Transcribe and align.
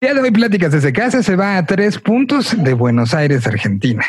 día 0.00 0.14
de 0.14 0.20
hoy, 0.22 0.30
Pláticas 0.30 0.72
desde 0.72 0.94
casa 0.94 1.22
se 1.22 1.36
va 1.36 1.58
a 1.58 1.66
tres 1.66 1.98
puntos 1.98 2.56
de 2.56 2.72
Buenos 2.72 3.12
Aires, 3.12 3.46
Argentina. 3.46 4.02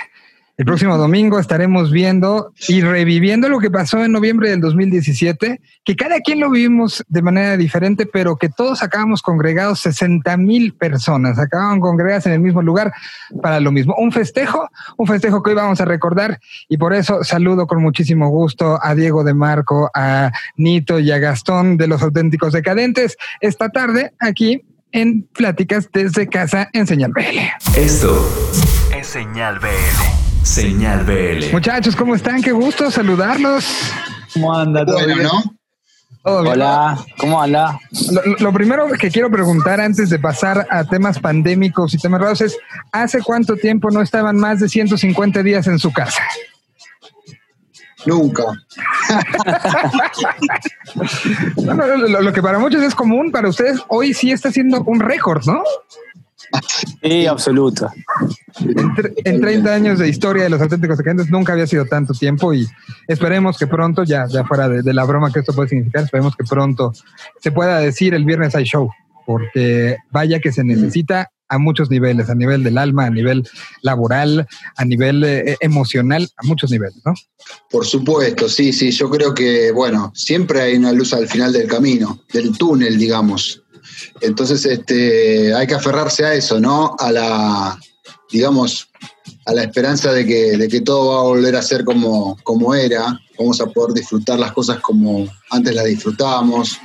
El 0.56 0.64
próximo 0.64 0.96
domingo 0.96 1.38
estaremos 1.38 1.92
viendo 1.92 2.54
y 2.70 2.80
reviviendo 2.80 3.50
lo 3.50 3.60
que 3.60 3.70
pasó 3.70 4.02
en 4.02 4.14
noviembre 4.14 4.50
del 4.52 4.62
2017, 4.62 5.60
que 5.84 5.96
cada 5.98 6.22
quien 6.22 6.40
lo 6.40 6.50
vivimos 6.50 7.04
de 7.10 7.22
manera 7.22 7.58
diferente, 7.58 8.06
pero 8.06 8.38
que 8.38 8.48
todos 8.48 8.84
acabamos 8.84 9.22
congregados, 9.22 9.82
60 9.82 10.38
mil 10.38 10.74
personas, 10.76 11.38
acababan 11.38 11.82
congregadas 11.82 12.26
en 12.26 12.34
el 12.34 12.40
mismo 12.40 12.62
lugar 12.62 12.94
para 13.42 13.60
lo 13.60 13.74
mismo. 13.74 13.94
Un 13.98 14.14
festejo, 14.14 14.70
un 14.96 15.08
festejo 15.08 15.44
que 15.44 15.50
hoy 15.50 15.56
vamos 15.58 15.82
a 15.82 15.86
recordar 15.86 16.40
y 16.70 16.78
por 16.78 16.94
eso 16.94 17.22
saludo 17.26 17.68
con 17.68 17.82
muchísimo 17.82 18.30
gusto 18.30 18.80
a 18.82 18.96
Diego 18.96 19.26
de 19.26 19.34
Marco, 19.34 19.92
a 19.94 20.32
Nito 20.56 21.00
y 21.00 21.12
a 21.12 21.18
Gastón 21.18 21.76
de 21.76 21.88
los 21.88 22.02
auténticos 22.02 22.54
decadentes 22.54 23.18
esta 23.42 23.68
tarde 23.68 24.14
aquí 24.20 24.64
en 24.92 25.24
Pláticas 25.34 25.90
desde 25.92 26.28
casa 26.28 26.70
en 26.74 26.88
Señal 26.88 27.12
BL. 27.12 27.40
Esto 27.78 28.28
es 28.96 29.08
Señal 29.08 29.60
BL. 29.60 30.44
Señal 30.44 31.06
BL. 31.06 31.52
Muchachos, 31.52 31.96
¿cómo 31.96 32.16
están? 32.16 32.42
Qué 32.42 32.52
gusto 32.52 32.90
saludarlos. 32.92 33.66
¿Cómo 34.34 34.54
anda? 34.54 34.86
¿Todo 34.86 34.98
bueno, 34.98 35.24
¿no? 35.24 35.58
Hola, 36.24 37.04
¿cómo 37.18 37.42
anda? 37.42 37.80
Lo, 38.12 38.22
lo, 38.38 38.54
primero 38.54 38.88
que 39.00 39.10
quiero 39.10 39.32
preguntar 39.32 39.82
antes 39.82 40.10
de 40.12 40.20
pasar 40.20 40.68
a 40.70 40.84
temas 40.84 41.18
pandémicos 41.20 41.96
y 41.96 41.98
temas 41.98 42.22
raros 42.22 42.42
es, 42.42 42.58
¿hace 42.92 43.22
cuánto 43.22 43.56
tiempo 43.56 43.90
no 43.90 44.02
estaban 44.02 44.36
más 44.38 44.60
de 44.60 44.70
150 44.70 45.42
días 45.42 45.66
en 45.66 45.80
su 45.80 45.92
casa? 45.92 46.22
Nunca. 48.06 48.44
bueno, 51.56 51.98
lo, 51.98 52.22
lo, 52.22 52.34
que 52.34 52.42
para 52.42 52.60
muchos 52.60 52.84
es 52.84 52.96
común, 52.96 53.32
para 53.32 53.50
ustedes 53.50 53.82
hoy 53.88 54.14
sí 54.14 54.32
está 54.32 54.52
siendo 54.52 54.82
un 54.84 55.00
récord, 55.00 55.46
¿no? 55.46 55.64
Sí, 57.02 57.26
absoluto. 57.28 57.90
En, 58.60 58.94
en, 59.24 59.42
30 59.42 59.74
años 59.74 60.00
de 60.00 60.10
historia 60.10 60.44
de 60.44 60.50
los 60.50 60.62
auténticos 60.62 60.98
secretos 60.98 61.30
nunca 61.30 61.54
había 61.54 61.68
sido 61.68 61.86
tanto 61.86 62.14
tiempo 62.14 62.54
y 62.54 62.68
esperemos 63.08 63.58
que 63.58 63.68
pronto, 63.68 64.04
ya, 64.04 64.26
ya 64.28 64.44
fuera 64.44 64.68
de, 64.68 64.82
de, 64.82 64.94
la 64.94 65.06
broma 65.06 65.32
que 65.32 65.40
esto 65.40 65.54
puede 65.54 65.70
significar, 65.70 66.04
esperemos 66.04 66.36
que 66.36 66.44
pronto 66.44 66.94
se 67.40 67.52
pueda 67.52 67.80
decir 67.80 68.14
el 68.14 68.26
viernes 68.26 68.56
hay 68.56 68.66
show, 68.66 68.90
porque 69.26 69.98
vaya 70.12 70.40
que 70.40 70.52
se 70.52 70.64
necesita 70.64 71.32
a 71.52 71.58
muchos 71.58 71.90
niveles, 71.90 72.30
a 72.30 72.36
nivel 72.36 72.64
del 72.64 72.78
alma, 72.78 73.06
a 73.06 73.10
nivel 73.10 73.44
laboral, 73.82 74.48
a 74.78 74.86
nivel 74.86 75.22
eh, 75.26 75.58
emocional, 75.60 76.30
a 76.38 76.48
muchos 76.48 76.72
niveles, 76.72 77.02
¿no? 77.06 77.14
Por 77.70 77.86
supuesto, 77.86 78.48
sí, 78.48 78.72
sí, 78.72 78.90
yo 78.92 79.10
creo 79.10 79.34
que, 79.34 79.72
bueno, 79.72 80.14
siempre 80.16 80.62
hay 80.62 80.78
una 80.78 80.94
luz 80.94 81.14
al 81.14 81.28
final 81.28 81.52
del 81.52 81.68
camino, 81.68 82.22
del 82.32 82.58
túnel, 82.58 82.98
digamos. 82.98 83.62
Entonces, 84.22 84.64
este, 84.66 85.54
hay 85.54 85.68
que 85.68 85.76
aferrarse 85.76 86.24
a 86.24 86.34
eso, 86.34 86.58
¿no? 86.58 86.96
A 86.98 87.12
la, 87.12 87.80
digamos, 88.32 88.88
a 89.46 89.54
la 89.54 89.64
esperanza 89.64 90.14
de 90.14 90.26
que, 90.26 90.58
de 90.58 90.70
que 90.70 90.80
todo 90.80 91.14
va 91.14 91.20
a 91.20 91.24
volver 91.24 91.58
a 91.58 91.62
ser 91.62 91.84
como, 91.84 92.38
como 92.44 92.74
era, 92.74 93.20
vamos 93.38 93.60
a 93.60 93.66
poder 93.66 93.94
disfrutar 93.94 94.40
las 94.40 94.54
cosas 94.54 94.80
como 94.80 95.28
antes 95.50 95.76
las 95.76 95.86
disfrutábamos, 95.86 96.78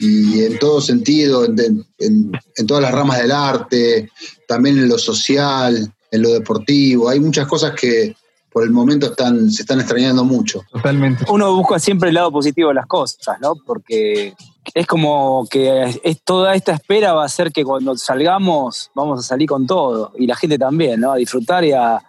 y 0.00 0.44
en 0.44 0.58
todo 0.58 0.80
sentido, 0.80 1.44
en, 1.44 1.84
en, 1.98 2.32
en, 2.56 2.66
todas 2.66 2.82
las 2.82 2.92
ramas 2.92 3.18
del 3.18 3.30
arte, 3.30 4.10
también 4.48 4.78
en 4.78 4.88
lo 4.88 4.96
social, 4.96 5.92
en 6.10 6.22
lo 6.22 6.30
deportivo. 6.30 7.10
Hay 7.10 7.20
muchas 7.20 7.46
cosas 7.46 7.72
que 7.78 8.16
por 8.50 8.64
el 8.64 8.70
momento 8.70 9.06
están, 9.06 9.50
se 9.50 9.62
están 9.62 9.78
extrañando 9.78 10.24
mucho. 10.24 10.62
Totalmente. 10.72 11.24
Uno 11.28 11.54
busca 11.54 11.78
siempre 11.78 12.08
el 12.08 12.14
lado 12.14 12.32
positivo 12.32 12.70
de 12.70 12.76
las 12.76 12.86
cosas, 12.86 13.38
¿no? 13.42 13.54
Porque 13.54 14.34
es 14.74 14.86
como 14.86 15.46
que 15.50 16.00
es, 16.02 16.22
toda 16.22 16.54
esta 16.54 16.72
espera 16.72 17.12
va 17.12 17.22
a 17.22 17.26
hacer 17.26 17.52
que 17.52 17.62
cuando 17.62 17.94
salgamos 17.96 18.90
vamos 18.94 19.20
a 19.20 19.22
salir 19.22 19.48
con 19.48 19.66
todo. 19.66 20.12
Y 20.18 20.26
la 20.26 20.34
gente 20.34 20.58
también, 20.58 21.00
¿no? 21.00 21.12
A 21.12 21.16
disfrutar 21.16 21.62
y 21.64 21.72
a, 21.72 22.00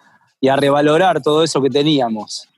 y 0.42 0.48
a 0.48 0.56
revalorar 0.56 1.22
todo 1.22 1.44
eso 1.44 1.62
que 1.62 1.70
teníamos. 1.70 2.48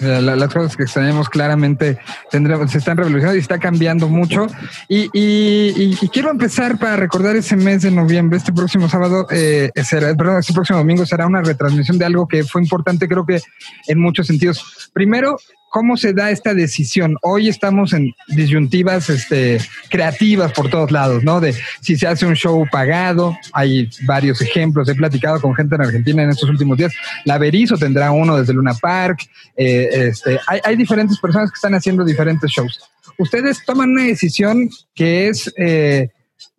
Las 0.00 0.52
cosas 0.52 0.78
que 0.78 0.84
extrañamos 0.84 1.28
claramente 1.28 1.98
tendremos, 2.30 2.70
se 2.70 2.78
están 2.78 2.96
revolucionando 2.96 3.36
y 3.36 3.40
está 3.40 3.58
cambiando 3.58 4.08
mucho. 4.08 4.46
Y, 4.88 5.10
y, 5.12 5.98
y, 6.00 6.08
quiero 6.08 6.30
empezar 6.30 6.78
para 6.78 6.96
recordar 6.96 7.36
ese 7.36 7.54
mes 7.56 7.82
de 7.82 7.90
noviembre, 7.90 8.38
este 8.38 8.50
próximo 8.50 8.88
sábado, 8.88 9.26
eh, 9.30 9.70
será, 9.84 10.14
perdón, 10.14 10.38
este 10.38 10.54
próximo 10.54 10.78
domingo 10.78 11.04
será 11.04 11.26
una 11.26 11.42
retransmisión 11.42 11.98
de 11.98 12.06
algo 12.06 12.26
que 12.26 12.44
fue 12.44 12.62
importante, 12.62 13.06
creo 13.06 13.26
que 13.26 13.42
en 13.88 14.00
muchos 14.00 14.26
sentidos. 14.26 14.90
Primero, 14.94 15.36
¿Cómo 15.74 15.96
se 15.96 16.12
da 16.12 16.30
esta 16.30 16.54
decisión? 16.54 17.16
Hoy 17.20 17.48
estamos 17.48 17.94
en 17.94 18.14
disyuntivas 18.28 19.10
este, 19.10 19.58
creativas 19.90 20.52
por 20.52 20.70
todos 20.70 20.92
lados, 20.92 21.24
¿no? 21.24 21.40
De 21.40 21.52
si 21.80 21.96
se 21.96 22.06
hace 22.06 22.24
un 22.24 22.36
show 22.36 22.64
pagado, 22.70 23.36
hay 23.52 23.90
varios 24.06 24.40
ejemplos, 24.40 24.88
he 24.88 24.94
platicado 24.94 25.40
con 25.40 25.52
gente 25.56 25.74
en 25.74 25.80
Argentina 25.80 26.22
en 26.22 26.30
estos 26.30 26.48
últimos 26.48 26.78
días, 26.78 26.92
la 27.24 27.38
Berizo 27.38 27.76
tendrá 27.76 28.12
uno 28.12 28.36
desde 28.36 28.52
Luna 28.52 28.74
Park, 28.74 29.26
eh, 29.56 29.88
este, 30.10 30.38
hay, 30.46 30.60
hay, 30.62 30.76
diferentes 30.76 31.18
personas 31.18 31.50
que 31.50 31.56
están 31.56 31.74
haciendo 31.74 32.04
diferentes 32.04 32.52
shows. 32.52 32.78
Ustedes 33.18 33.64
toman 33.64 33.90
una 33.90 34.04
decisión 34.04 34.70
que 34.94 35.26
es... 35.26 35.52
Eh, 35.58 36.08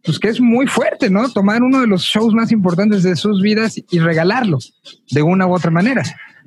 pues 0.03 0.19
que 0.19 0.27
es 0.27 0.39
muy 0.39 0.67
fuerte, 0.67 1.09
¿no? 1.09 1.27
Tomar 1.31 1.63
uno 1.63 1.81
de 1.81 1.87
los 1.87 2.03
shows 2.03 2.33
más 2.33 2.51
importantes 2.51 3.01
de 3.01 3.15
sus 3.15 3.41
vidas 3.41 3.75
y 3.89 3.99
regalarlo 3.99 4.59
de 5.09 5.21
una 5.23 5.47
u 5.47 5.55
otra 5.55 5.71
manera. 5.71 6.03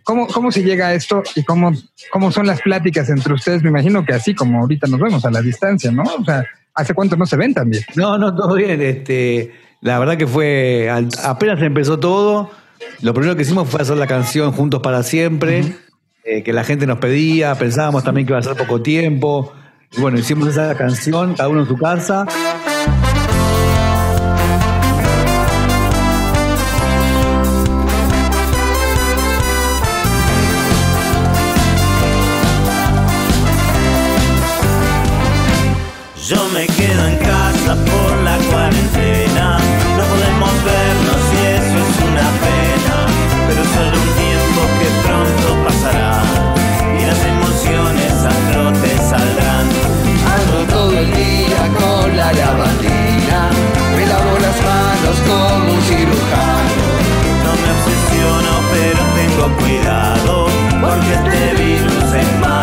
¿Cómo, 0.09 0.27
¿Cómo 0.27 0.51
se 0.51 0.63
llega 0.63 0.87
a 0.87 0.95
esto 0.95 1.23
y 1.35 1.45
cómo, 1.45 1.71
cómo 2.11 2.33
son 2.33 2.47
las 2.47 2.63
pláticas 2.63 3.11
entre 3.11 3.35
ustedes? 3.35 3.63
Me 3.63 3.69
imagino 3.69 4.07
que 4.07 4.15
así 4.15 4.35
como 4.35 4.61
ahorita 4.61 4.87
nos 4.87 4.99
vemos 4.99 5.23
a 5.27 5.31
la 5.31 5.43
distancia, 5.43 5.91
¿no? 5.91 6.03
O 6.03 6.25
sea, 6.25 6.47
¿hace 6.73 6.95
cuánto 6.95 7.15
no 7.15 7.27
se 7.27 7.37
ven 7.37 7.53
también? 7.53 7.85
No, 7.95 8.17
no, 8.17 8.35
todo 8.35 8.55
bien. 8.55 8.81
Este, 8.81 9.53
la 9.83 9.99
verdad 9.99 10.17
que 10.17 10.27
fue, 10.27 10.89
apenas 11.23 11.61
empezó 11.61 11.99
todo, 11.99 12.51
lo 13.03 13.13
primero 13.13 13.37
que 13.37 13.43
hicimos 13.43 13.69
fue 13.69 13.83
hacer 13.83 13.99
la 13.99 14.07
canción 14.07 14.53
Juntos 14.53 14.81
para 14.81 15.03
Siempre, 15.03 15.61
uh 15.61 15.65
-huh. 15.65 15.77
eh, 16.25 16.43
que 16.43 16.55
la 16.55 16.65
gente 16.65 16.87
nos 16.87 17.01
pedía, 17.01 17.55
pensábamos 17.57 18.03
también 18.03 18.27
que 18.27 18.33
iba 18.33 18.39
a 18.39 18.43
ser 18.43 18.57
poco 18.57 18.81
tiempo. 18.81 19.53
Y 19.95 20.01
bueno, 20.01 20.19
hicimos 20.19 20.49
esa 20.49 20.75
canción, 20.75 21.35
cada 21.35 21.51
uno 21.51 21.61
en 21.61 21.69
su 21.69 21.77
casa. 21.77 22.25
Yo 36.29 36.47
me 36.53 36.67
quedo 36.67 37.07
en 37.07 37.17
casa 37.17 37.75
por 37.89 38.19
la 38.23 38.37
cuarentena. 38.51 39.57
No 39.97 40.05
podemos 40.13 40.53
vernos 40.63 41.23
y 41.33 41.47
eso 41.57 41.79
es 41.89 41.97
una 42.05 42.29
pena. 42.45 42.97
Pero 43.49 43.65
solo 43.65 43.97
un 43.97 44.13
tiempo 44.25 44.61
que 44.79 44.89
pronto 45.09 45.65
pasará. 45.65 46.21
Y 47.01 47.07
las 47.07 47.21
emociones 47.25 48.13
a 48.29 48.35
flote 48.45 48.91
saldrán. 49.09 49.67
Ando 50.37 50.59
todo 50.71 50.99
el 50.99 51.11
día 51.15 51.63
con 51.81 52.15
la 52.15 52.31
lavandina. 52.31 53.41
Me 53.97 54.05
lavo 54.05 54.33
las 54.39 54.59
manos 54.69 55.17
como 55.27 55.73
un 55.73 55.81
cirujano. 55.81 56.85
No 57.43 57.53
me 57.57 57.69
obsesiono, 57.73 58.53
pero 58.75 59.01
tengo 59.17 59.45
cuidado. 59.57 60.47
Porque 60.79 61.15
este 61.15 61.63
virus 61.63 62.13
es 62.13 62.41
malo 62.41 62.58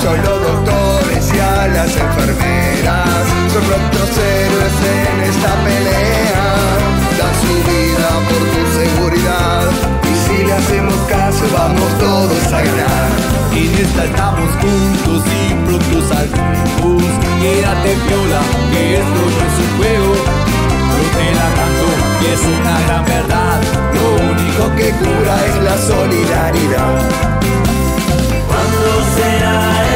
A 0.00 0.16
los 0.16 0.24
doctores 0.24 1.34
y 1.34 1.38
a 1.38 1.68
las 1.68 1.94
enfermeras, 1.94 3.26
son 3.52 3.62
nuestros 3.68 4.10
héroes 4.16 4.76
en 4.88 5.20
esta 5.28 5.54
pelea. 5.62 6.48
Dan 7.18 7.34
su 7.42 7.54
vida 7.68 8.08
por 8.26 8.42
tu 8.48 8.62
seguridad 8.80 9.68
y 10.02 10.14
si 10.26 10.44
le 10.44 10.54
hacemos 10.54 10.94
caso 11.06 11.44
vamos 11.52 11.98
todos 11.98 12.46
a 12.46 12.62
ganar. 12.62 13.10
En 13.52 13.74
esta 13.74 14.04
estamos 14.06 14.50
juntos 14.62 15.22
y 15.28 15.54
pronto 15.66 16.08
saldremos. 16.08 17.02
Quédate 17.42 17.94
viola, 18.08 18.40
que 18.72 18.96
esto 18.96 19.20
no 19.20 19.40
es 19.48 19.56
un 19.60 19.70
juego. 19.76 20.14
Yo 20.96 21.04
te 21.14 21.26
la 21.38 21.48
canto 21.58 21.88
y 22.22 22.26
es 22.32 22.42
una 22.48 22.80
gran 22.86 23.04
verdad. 23.04 23.60
Lo 23.94 24.06
único 24.32 24.62
que 24.76 24.90
cura 24.92 25.34
es 25.46 25.56
la 25.62 25.76
solidaridad. 25.76 27.02
¿Cuándo 28.48 28.90
será 29.14 29.89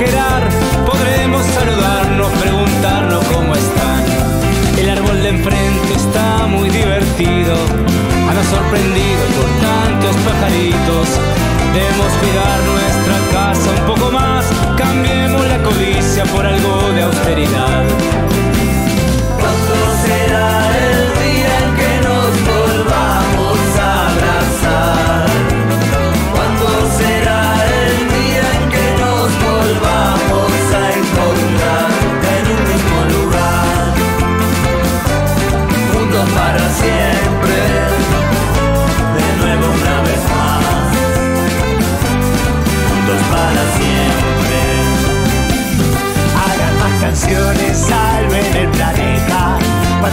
exagerar. 0.00 0.37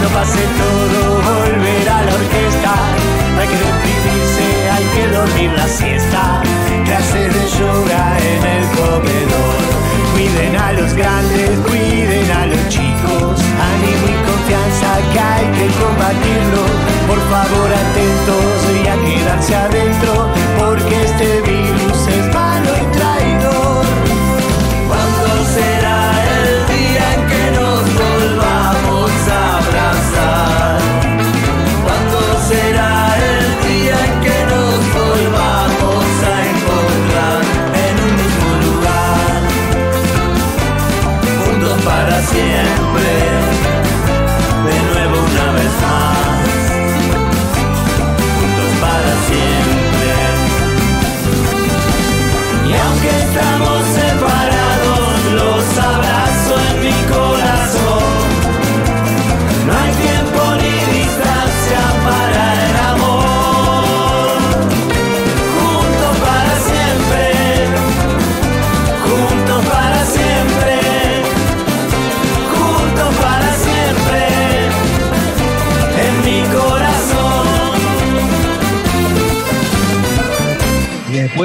Cuando 0.06 0.20
pase 0.20 0.38
todo, 0.38 1.16
volverá 1.16 2.04
la 2.04 2.14
orquesta. 2.14 2.74
No 3.34 3.42
hay 3.42 3.48
que 3.48 3.58
deprimirse, 3.58 4.70
hay 4.70 4.86
que 4.94 5.08
dormir 5.08 5.52
la 5.54 5.68
siesta. 5.68 6.44
Clases 6.86 7.34
de 7.34 7.58
yoga 7.58 8.18
en 8.20 8.44
el 8.46 8.64
comedor. 8.78 9.58
Cuiden 10.14 10.56
a 10.58 10.74
los 10.74 10.94
grandes, 10.94 11.60
cuiden 11.62 12.32
a 12.32 12.46
los 12.46 12.70
chicos. 12.70 13.42
Ánimo 13.72 14.06
y 14.06 14.18
confianza 14.30 14.90
que 15.12 15.20
hay 15.20 15.46
que 15.58 15.68
combatirlo. 15.82 16.65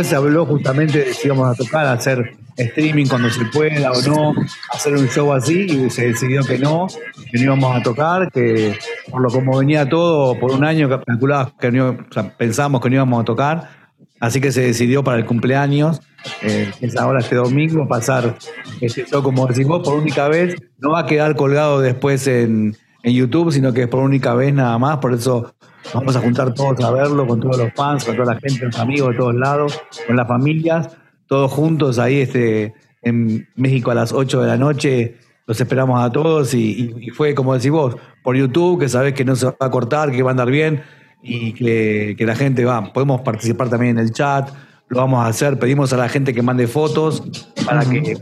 Se 0.05 0.17
habló 0.17 0.47
justamente 0.47 0.99
de 0.99 1.15
si 1.15 1.29
íbamos 1.29 1.49
a 1.49 1.55
tocar, 1.55 1.87
hacer 1.87 2.37
streaming 2.57 3.07
cuando 3.07 3.31
se 3.31 3.45
pueda 3.47 3.93
o 3.93 4.03
no, 4.03 4.35
hacer 4.73 4.95
un 4.95 5.09
show 5.09 5.33
así, 5.33 5.63
y 5.63 5.91
se 5.91 6.09
decidió 6.09 6.43
que 6.45 6.59
no, 6.59 6.87
que 7.31 7.39
no 7.39 7.45
íbamos 7.45 7.77
a 7.77 7.83
tocar, 7.83 8.31
que 8.31 8.79
por 9.11 9.23
lo 9.23 9.31
como 9.31 9.59
venía 9.59 9.89
todo, 9.89 10.39
por 10.39 10.53
un 10.53 10.65
año 10.65 10.89
calculaba 10.89 11.53
que 11.59 11.71
no, 11.71 11.97
que 12.09 12.91
no 12.91 12.95
íbamos 12.95 13.23
a 13.23 13.25
tocar, 13.25 13.71
así 14.21 14.41
que 14.41 14.53
se 14.53 14.63
decidió 14.63 15.03
para 15.03 15.19
el 15.19 15.27
cumpleaños, 15.27 16.01
eh, 16.43 16.71
es 16.81 16.97
ahora 16.97 17.21
este 17.21 17.37
domingo, 17.37 17.89
pasar 17.89 18.37
este 18.81 19.07
show, 19.07 19.23
como 19.23 19.47
decís 19.47 19.67
vos, 19.67 19.83
por 19.83 19.95
única 19.95 20.29
vez, 20.29 20.57
no 20.79 20.91
va 20.91 21.01
a 21.01 21.07
quedar 21.07 21.35
colgado 21.37 21.81
después 21.81 22.27
en, 22.27 22.77
en 23.03 23.13
YouTube, 23.15 23.53
sino 23.53 23.73
que 23.73 23.83
es 23.83 23.89
por 23.89 24.01
única 24.01 24.35
vez 24.35 24.53
nada 24.53 24.77
más, 24.79 24.99
por 24.99 25.15
eso 25.15 25.55
Vamos 25.95 26.17
a 26.17 26.21
juntar 26.21 26.55
todos 26.55 26.83
a 26.85 26.91
verlo 26.91 27.27
con 27.27 27.41
todos 27.41 27.59
los 27.59 27.73
fans, 27.75 28.05
con 28.05 28.17
toda 28.17 28.35
la 28.35 28.41
gente, 28.41 28.67
los 28.67 28.79
amigos 28.79 29.11
de 29.11 29.17
todos 29.17 29.35
lados, 29.35 29.81
con 30.07 30.17
las 30.17 30.29
familias, 30.29 30.97
todos 31.27 31.51
juntos 31.51 31.99
ahí 31.99 32.21
este, 32.21 32.75
en 33.03 33.49
México 33.57 33.91
a 33.91 33.95
las 33.95 34.13
8 34.13 34.43
de 34.43 34.47
la 34.47 34.57
noche. 34.57 35.17
Los 35.47 35.61
esperamos 35.61 36.03
a 36.03 36.13
todos 36.13 36.55
y, 36.55 37.11
fue 37.15 37.35
como 37.35 37.55
decís 37.55 37.71
vos, 37.71 37.97
por 38.23 38.37
YouTube, 38.37 38.81
que 38.81 38.89
sabés 38.89 39.15
que 39.15 39.25
no 39.25 39.35
se 39.35 39.47
va 39.47 39.57
a 39.59 39.71
cortar, 39.71 40.13
que 40.13 40.23
va 40.23 40.31
a 40.31 40.33
andar 40.33 40.51
bien 40.51 40.83
y 41.23 41.53
que 41.53 42.25
la 42.25 42.37
gente 42.37 42.65
va. 42.65 42.93
Podemos 42.93 43.23
participar 43.23 43.69
también 43.69 43.99
en 43.99 44.05
el 44.05 44.13
chat, 44.13 44.51
lo 44.91 44.99
vamos 44.99 45.25
a 45.25 45.29
hacer. 45.29 45.59
Pedimos 45.59 45.93
a 45.93 45.97
la 45.97 46.09
gente 46.09 46.35
que 46.35 46.43
mande 46.43 46.67
fotos 46.67 47.23
para 47.65 47.89
que 47.89 48.17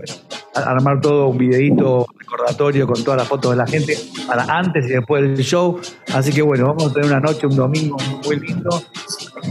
armar 0.55 1.01
todo 1.01 1.29
un 1.29 1.39
videíto 1.39 2.07
recordatorio 2.19 2.87
con 2.87 3.03
todas 3.03 3.19
las 3.19 3.29
fotos 3.29 3.53
de 3.53 3.57
la 3.57 3.67
gente 3.67 3.97
para 4.27 4.45
antes 4.45 4.87
y 4.87 4.91
después 4.91 5.23
del 5.23 5.39
show. 5.39 5.81
Así 6.13 6.31
que 6.31 6.43
bueno, 6.43 6.67
vamos 6.67 6.91
a 6.91 6.93
tener 6.93 7.11
una 7.11 7.21
noche, 7.21 7.47
un 7.47 7.57
domingo 7.57 7.97
muy 8.25 8.39
lindo. 8.39 8.83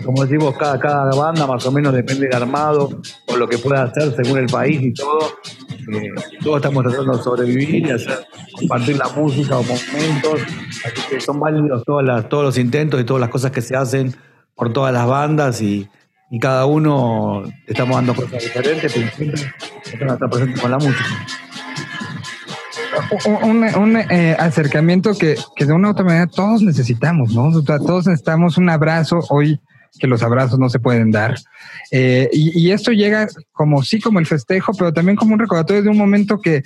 Como 0.05 0.23
decimos, 0.25 0.55
cada, 0.57 0.79
cada 0.79 1.15
banda 1.15 1.47
más 1.47 1.65
o 1.65 1.71
menos 1.71 1.91
depende 1.91 2.27
del 2.27 2.35
armado 2.35 3.01
o 3.25 3.35
lo 3.35 3.49
que 3.49 3.57
pueda 3.57 3.83
hacer 3.83 4.15
según 4.15 4.37
el 4.37 4.45
país 4.45 4.79
y 4.79 4.93
todo. 4.93 5.31
Eh, 5.91 6.11
todos 6.43 6.57
estamos 6.57 6.83
tratando 6.83 7.17
de 7.17 7.23
sobrevivir 7.23 7.87
y 7.87 7.91
hacer, 7.91 8.27
compartir 8.59 8.97
la 8.97 9.07
música 9.09 9.57
o 9.57 9.63
momentos. 9.63 10.41
Así 10.85 11.01
que 11.09 11.19
son 11.19 11.39
válidos 11.39 11.83
todas 11.83 12.05
las, 12.05 12.29
todos 12.29 12.43
los 12.43 12.57
intentos 12.59 13.01
y 13.01 13.05
todas 13.05 13.21
las 13.21 13.29
cosas 13.31 13.49
que 13.49 13.61
se 13.63 13.75
hacen 13.75 14.13
por 14.53 14.71
todas 14.71 14.93
las 14.93 15.07
bandas 15.07 15.61
y, 15.63 15.89
y 16.29 16.39
cada 16.39 16.65
uno 16.65 17.43
estamos 17.65 17.95
dando 17.95 18.15
cosas 18.15 18.43
diferentes, 18.43 18.93
pero 18.93 19.11
siempre 19.15 19.41
estamos 19.85 20.13
estar 20.13 20.29
presentes 20.29 20.61
con 20.61 20.71
la 20.71 20.77
música. 20.77 21.05
un, 23.43 23.63
un, 23.63 23.97
eh, 23.97 24.35
acercamiento 24.37 25.13
que, 25.17 25.35
que 25.55 25.65
de 25.65 25.73
una 25.73 25.89
u 25.89 25.91
otra 25.91 26.03
manera 26.03 26.27
todos 26.27 26.61
necesitamos, 26.61 27.33
¿no? 27.33 27.63
Todos 27.63 28.07
necesitamos 28.07 28.57
un 28.57 28.69
abrazo 28.69 29.19
hoy 29.29 29.59
que 29.99 30.07
los 30.07 30.21
abrazos 30.21 30.59
no 30.59 30.69
se 30.69 30.79
pueden 30.79 31.11
dar. 31.11 31.35
Eh, 31.91 32.29
y, 32.31 32.71
esto 32.71 32.91
llega 32.91 33.27
como 33.53 33.81
sí, 33.81 33.99
como 33.99 34.19
el 34.19 34.25
festejo, 34.25 34.73
pero 34.73 34.93
también 34.93 35.15
como 35.15 35.33
un 35.33 35.39
recordatorio 35.39 35.81
de 35.81 35.89
un 35.89 35.97
momento 35.97 36.39
que 36.39 36.61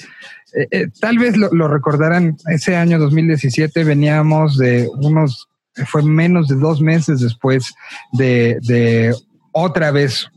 eh, 0.71 0.87
tal 0.99 1.17
vez 1.17 1.37
lo, 1.37 1.49
lo, 1.53 1.67
recordarán, 1.67 2.35
ese 2.47 2.75
año 2.75 2.99
2017 2.99 3.83
veníamos 3.83 4.57
de 4.57 4.89
unos, 4.97 5.47
fue 5.85 6.03
menos 6.03 6.47
de 6.47 6.55
dos 6.55 6.81
meses 6.81 7.21
después 7.21 7.73
de, 8.11 8.57
de 8.63 9.15
otra 9.51 9.91
vez 9.91 10.27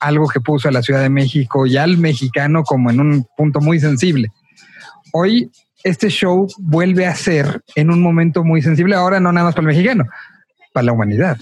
algo 0.00 0.28
que 0.28 0.40
puso 0.40 0.68
a 0.68 0.72
la 0.72 0.82
Ciudad 0.82 1.00
de 1.00 1.08
México 1.08 1.66
y 1.66 1.76
al 1.76 1.96
mexicano 1.96 2.62
como 2.62 2.90
en 2.90 3.00
un 3.00 3.26
punto 3.36 3.60
muy 3.60 3.80
sensible 3.80 4.30
hoy 5.12 5.50
este 5.84 6.08
show 6.08 6.48
vuelve 6.58 7.06
a 7.06 7.14
ser 7.14 7.62
en 7.76 7.90
un 7.90 8.02
momento 8.02 8.42
muy 8.44 8.62
sensible, 8.62 8.96
ahora 8.96 9.20
no 9.20 9.32
nada 9.32 9.46
más 9.46 9.54
para 9.54 9.68
el 9.68 9.76
mexicano, 9.76 10.08
para 10.72 10.86
la 10.86 10.92
humanidad. 10.92 11.38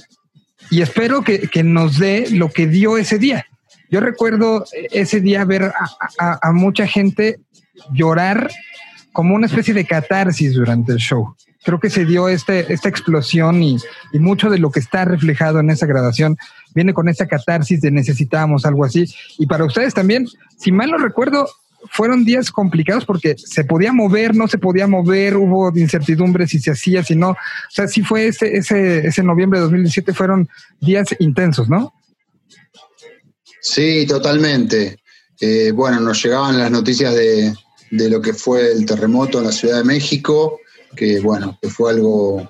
Y 0.70 0.82
espero 0.82 1.22
que, 1.22 1.48
que 1.48 1.62
nos 1.62 1.98
dé 1.98 2.26
lo 2.30 2.50
que 2.50 2.66
dio 2.66 2.98
ese 2.98 3.18
día. 3.18 3.46
Yo 3.90 4.00
recuerdo 4.00 4.64
ese 4.92 5.20
día 5.20 5.44
ver 5.44 5.64
a, 5.64 5.74
a, 6.18 6.48
a, 6.48 6.52
mucha 6.52 6.86
gente 6.86 7.40
llorar 7.92 8.50
como 9.12 9.34
una 9.34 9.46
especie 9.46 9.74
de 9.74 9.84
catarsis 9.84 10.54
durante 10.54 10.92
el 10.92 10.98
show. 10.98 11.34
Creo 11.64 11.80
que 11.80 11.90
se 11.90 12.04
dio 12.04 12.28
este, 12.28 12.72
esta 12.72 12.88
explosión 12.88 13.62
y, 13.62 13.78
y, 14.12 14.18
mucho 14.20 14.48
de 14.48 14.58
lo 14.58 14.70
que 14.70 14.80
está 14.80 15.04
reflejado 15.04 15.58
en 15.60 15.70
esa 15.70 15.86
grabación 15.86 16.36
viene 16.74 16.92
con 16.92 17.08
esa 17.08 17.26
catarsis 17.26 17.80
de 17.80 17.90
necesitábamos 17.90 18.64
algo 18.64 18.84
así. 18.84 19.06
Y 19.38 19.46
para 19.46 19.64
ustedes 19.64 19.94
también, 19.94 20.26
si 20.58 20.72
mal 20.72 20.90
no 20.90 20.98
recuerdo, 20.98 21.46
fueron 21.90 22.24
días 22.24 22.50
complicados 22.50 23.04
porque 23.04 23.36
se 23.38 23.64
podía 23.64 23.92
mover, 23.92 24.34
no 24.34 24.48
se 24.48 24.58
podía 24.58 24.86
mover, 24.86 25.36
hubo 25.36 25.70
incertidumbre 25.76 26.46
si 26.46 26.58
se 26.58 26.72
hacía, 26.72 27.02
si 27.02 27.16
no. 27.16 27.30
O 27.30 27.36
sea, 27.70 27.88
sí 27.88 28.02
fue 28.02 28.26
ese, 28.26 28.56
ese, 28.56 29.06
ese 29.06 29.22
noviembre 29.22 29.58
de 29.58 29.64
2017, 29.64 30.12
fueron 30.12 30.48
días 30.80 31.08
intensos, 31.18 31.68
¿no? 31.68 31.94
Sí, 33.60 34.06
totalmente. 34.06 34.98
Eh, 35.40 35.72
bueno, 35.72 36.00
nos 36.00 36.22
llegaban 36.22 36.58
las 36.58 36.70
noticias 36.70 37.14
de, 37.14 37.54
de, 37.90 38.10
lo 38.10 38.20
que 38.20 38.34
fue 38.34 38.72
el 38.72 38.84
terremoto 38.84 39.38
en 39.38 39.46
la 39.46 39.52
Ciudad 39.52 39.78
de 39.78 39.84
México, 39.84 40.60
que 40.96 41.20
bueno, 41.20 41.58
que 41.60 41.68
fue 41.70 41.92
algo, 41.92 42.48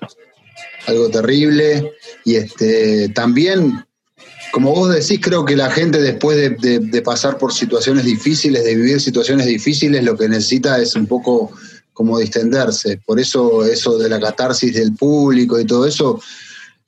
algo 0.86 1.10
terrible. 1.10 1.92
Y 2.24 2.36
este 2.36 3.08
también 3.10 3.84
como 4.52 4.75
vos 4.75 4.92
decís, 4.92 5.21
creo 5.23 5.45
que 5.45 5.57
la 5.57 5.71
gente 5.71 6.00
después 6.00 6.37
de, 6.61 7.02
pasar 7.02 7.38
por 7.38 7.52
situaciones 7.52 8.04
difíciles, 8.04 8.64
de 8.64 8.75
vivir 8.75 9.00
situaciones 9.00 9.47
difíciles, 9.47 10.04
lo 10.04 10.16
que 10.16 10.28
necesita 10.28 10.78
es 10.80 10.95
un 10.95 11.07
poco 11.07 11.52
como 11.92 12.19
distenderse. 12.19 13.00
Por 13.04 13.21
eso 13.21 13.64
eso 13.64 13.99
de 13.99 14.09
la 14.09 14.21
catarsis 14.21 14.75
del 14.75 14.95
público 14.95 15.59
y 15.61 15.66
todo 15.66 15.87
eso 15.87 16.21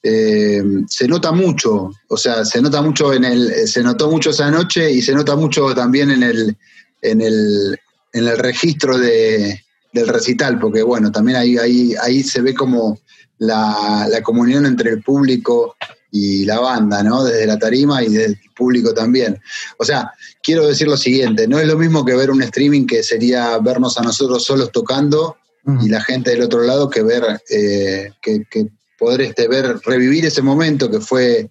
eh, 0.03 0.63
se 0.89 1.07
nota 1.07 1.33
mucho. 1.33 1.91
O 2.09 2.17
sea, 2.17 2.45
se 2.45 2.61
nota 2.61 2.83
mucho 2.83 3.13
en 3.13 3.25
el, 3.25 3.69
se 3.69 3.83
notó 3.83 4.11
mucho 4.11 4.31
esa 4.31 4.51
noche 4.51 4.91
y 4.91 5.03
se 5.03 5.15
nota 5.15 5.37
mucho 5.37 5.75
también 5.75 6.11
en 6.11 6.23
el, 6.23 6.57
en 7.03 7.21
el, 7.21 7.79
en 8.13 8.27
el 8.27 8.39
registro 8.39 8.99
de, 8.99 9.63
del 9.93 10.09
recital, 10.09 10.59
porque 10.59 10.83
bueno, 10.83 11.13
también 11.13 11.39
ahí, 11.39 11.59
ahí, 11.59 11.95
ahí 12.03 12.23
se 12.23 12.41
ve 12.41 12.55
como 12.55 12.99
la, 13.39 14.09
la 14.11 14.23
comunión 14.23 14.67
entre 14.67 14.91
el 14.91 15.03
público 15.03 15.77
y 16.15 16.45
la 16.45 16.61
banda, 16.61 17.03
¿no? 17.03 17.25
Desde 17.25 17.47
la 17.47 17.59
tarima 17.59 18.03
y 18.03 18.09
desde 18.09 18.27
el 18.27 18.39
público 18.55 18.93
también. 18.93 19.41
O 19.79 19.85
sea, 19.85 20.13
quiero 20.43 20.67
decir 20.67 20.87
lo 20.87 20.99
siguiente, 20.99 21.49
no 21.49 21.59
es 21.59 21.67
lo 21.67 21.79
mismo 21.79 22.05
que 22.05 22.15
ver 22.15 22.31
un 22.31 22.43
streaming 22.43 22.87
que 22.87 23.03
sería 23.03 23.57
vernos 23.59 23.97
a 23.99 24.03
nosotros 24.03 24.45
solos 24.45 24.71
tocando 24.71 25.37
y 25.81 25.89
la 25.89 26.03
gente 26.03 26.31
del 26.31 26.43
otro 26.43 26.63
lado 26.63 26.91
que 26.91 27.03
ver, 27.03 27.41
eh, 27.49 28.11
que, 28.21 28.45
que 28.51 28.67
poder 28.99 29.23
este, 29.23 29.49
ver, 29.49 29.79
revivir 29.87 30.27
ese 30.27 30.43
momento 30.43 30.91
que 30.91 31.01
fue 31.01 31.49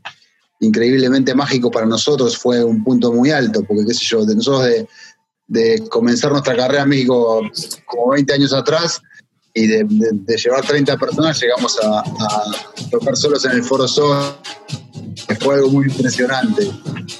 increíblemente 0.59 1.33
mágico 1.33 1.71
para 1.71 1.87
nosotros, 1.87 2.37
fue 2.37 2.63
un 2.63 2.83
punto 2.83 3.11
muy 3.11 3.31
alto, 3.31 3.63
porque 3.63 3.85
qué 3.87 3.93
sé 3.95 4.05
yo, 4.05 4.25
de 4.25 4.35
nosotros 4.35 4.65
de, 4.65 4.87
de 5.47 5.89
comenzar 5.89 6.31
nuestra 6.31 6.55
carrera 6.55 6.83
en 6.83 6.89
México 6.89 7.41
como 7.85 8.11
20 8.11 8.33
años 8.33 8.53
atrás 8.53 9.01
y 9.53 9.67
de, 9.67 9.83
de- 9.83 10.09
de 10.13 10.37
llevar 10.37 10.61
30 10.65 10.97
personas 10.97 11.39
llegamos 11.41 11.77
a, 11.83 11.99
a 11.99 12.43
tocar 12.89 13.15
solos 13.17 13.43
en 13.45 13.51
el 13.51 13.63
Foro 13.63 13.87
Sol, 13.87 14.35
fue 15.39 15.55
algo 15.55 15.69
muy 15.69 15.85
impresionante. 15.87 16.67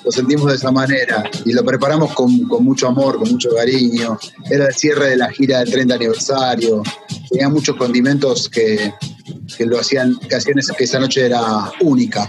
Lo 0.05 0.11
sentimos 0.11 0.47
de 0.47 0.55
esa 0.55 0.71
manera 0.71 1.23
y 1.45 1.53
lo 1.53 1.63
preparamos 1.63 2.13
con, 2.13 2.47
con 2.47 2.63
mucho 2.63 2.87
amor, 2.87 3.17
con 3.17 3.29
mucho 3.31 3.49
cariño. 3.55 4.17
Era 4.49 4.67
el 4.67 4.73
cierre 4.73 5.09
de 5.09 5.17
la 5.17 5.29
gira 5.31 5.59
del 5.59 5.71
30 5.71 5.95
aniversario. 5.95 6.83
Tenía 7.29 7.49
muchos 7.49 7.75
condimentos 7.75 8.49
que, 8.49 8.93
que 9.57 9.65
lo 9.65 9.79
hacían, 9.79 10.15
que 10.29 10.35
hacían 10.35 10.59
esa- 10.59 10.73
que 10.75 10.83
esa 10.85 10.99
noche 10.99 11.25
era 11.25 11.41
única. 11.81 12.27